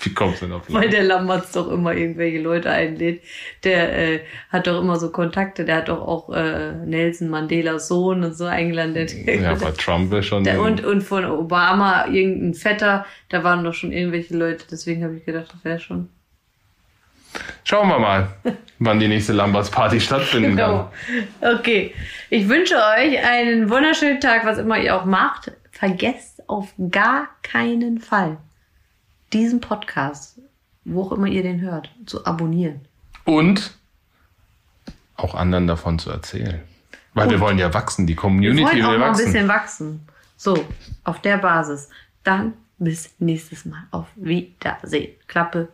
[0.00, 3.22] Wie kommst du denn auf Weil der Lamberts doch immer irgendwelche Leute einlädt.
[3.64, 5.64] Der äh, hat doch immer so Kontakte.
[5.64, 8.94] Der hat doch auch äh, Nelson Mandelas Sohn und so eingeladen.
[8.94, 10.44] Der, Ja, aber Trump wäre schon.
[10.44, 13.06] der, und, und von Obama irgendein Vetter.
[13.28, 14.64] Da waren doch schon irgendwelche Leute.
[14.70, 16.08] Deswegen habe ich gedacht, das wäre schon.
[17.64, 18.28] Schauen wir mal,
[18.78, 20.86] wann die nächste Lamberts-Party stattfinden kann.
[21.40, 21.54] Genau.
[21.58, 21.92] Okay.
[22.30, 25.50] Ich wünsche euch einen wunderschönen Tag, was immer ihr auch macht.
[25.72, 28.38] Vergesst auf gar keinen Fall
[29.32, 30.38] diesen Podcast,
[30.84, 32.80] wo auch immer ihr den hört, zu abonnieren.
[33.24, 33.74] Und
[35.16, 36.60] auch anderen davon zu erzählen.
[37.14, 39.24] Weil wir Und- wollen ja wachsen, die Wir Community wollen auch will mal ein wachsen.
[39.26, 40.08] bisschen wachsen.
[40.36, 40.64] So,
[41.04, 41.88] auf der Basis.
[42.22, 43.82] Dann bis nächstes Mal.
[43.90, 45.14] Auf Wiedersehen.
[45.26, 45.68] Klappe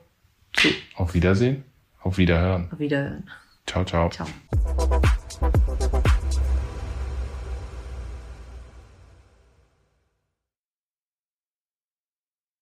[0.54, 0.68] zu.
[0.96, 1.64] Auf Wiedersehen,
[2.00, 2.68] auf Wiederhören.
[2.72, 3.28] Auf Wiederhören.
[3.66, 4.08] Ciao, ciao.
[4.10, 4.26] Ciao.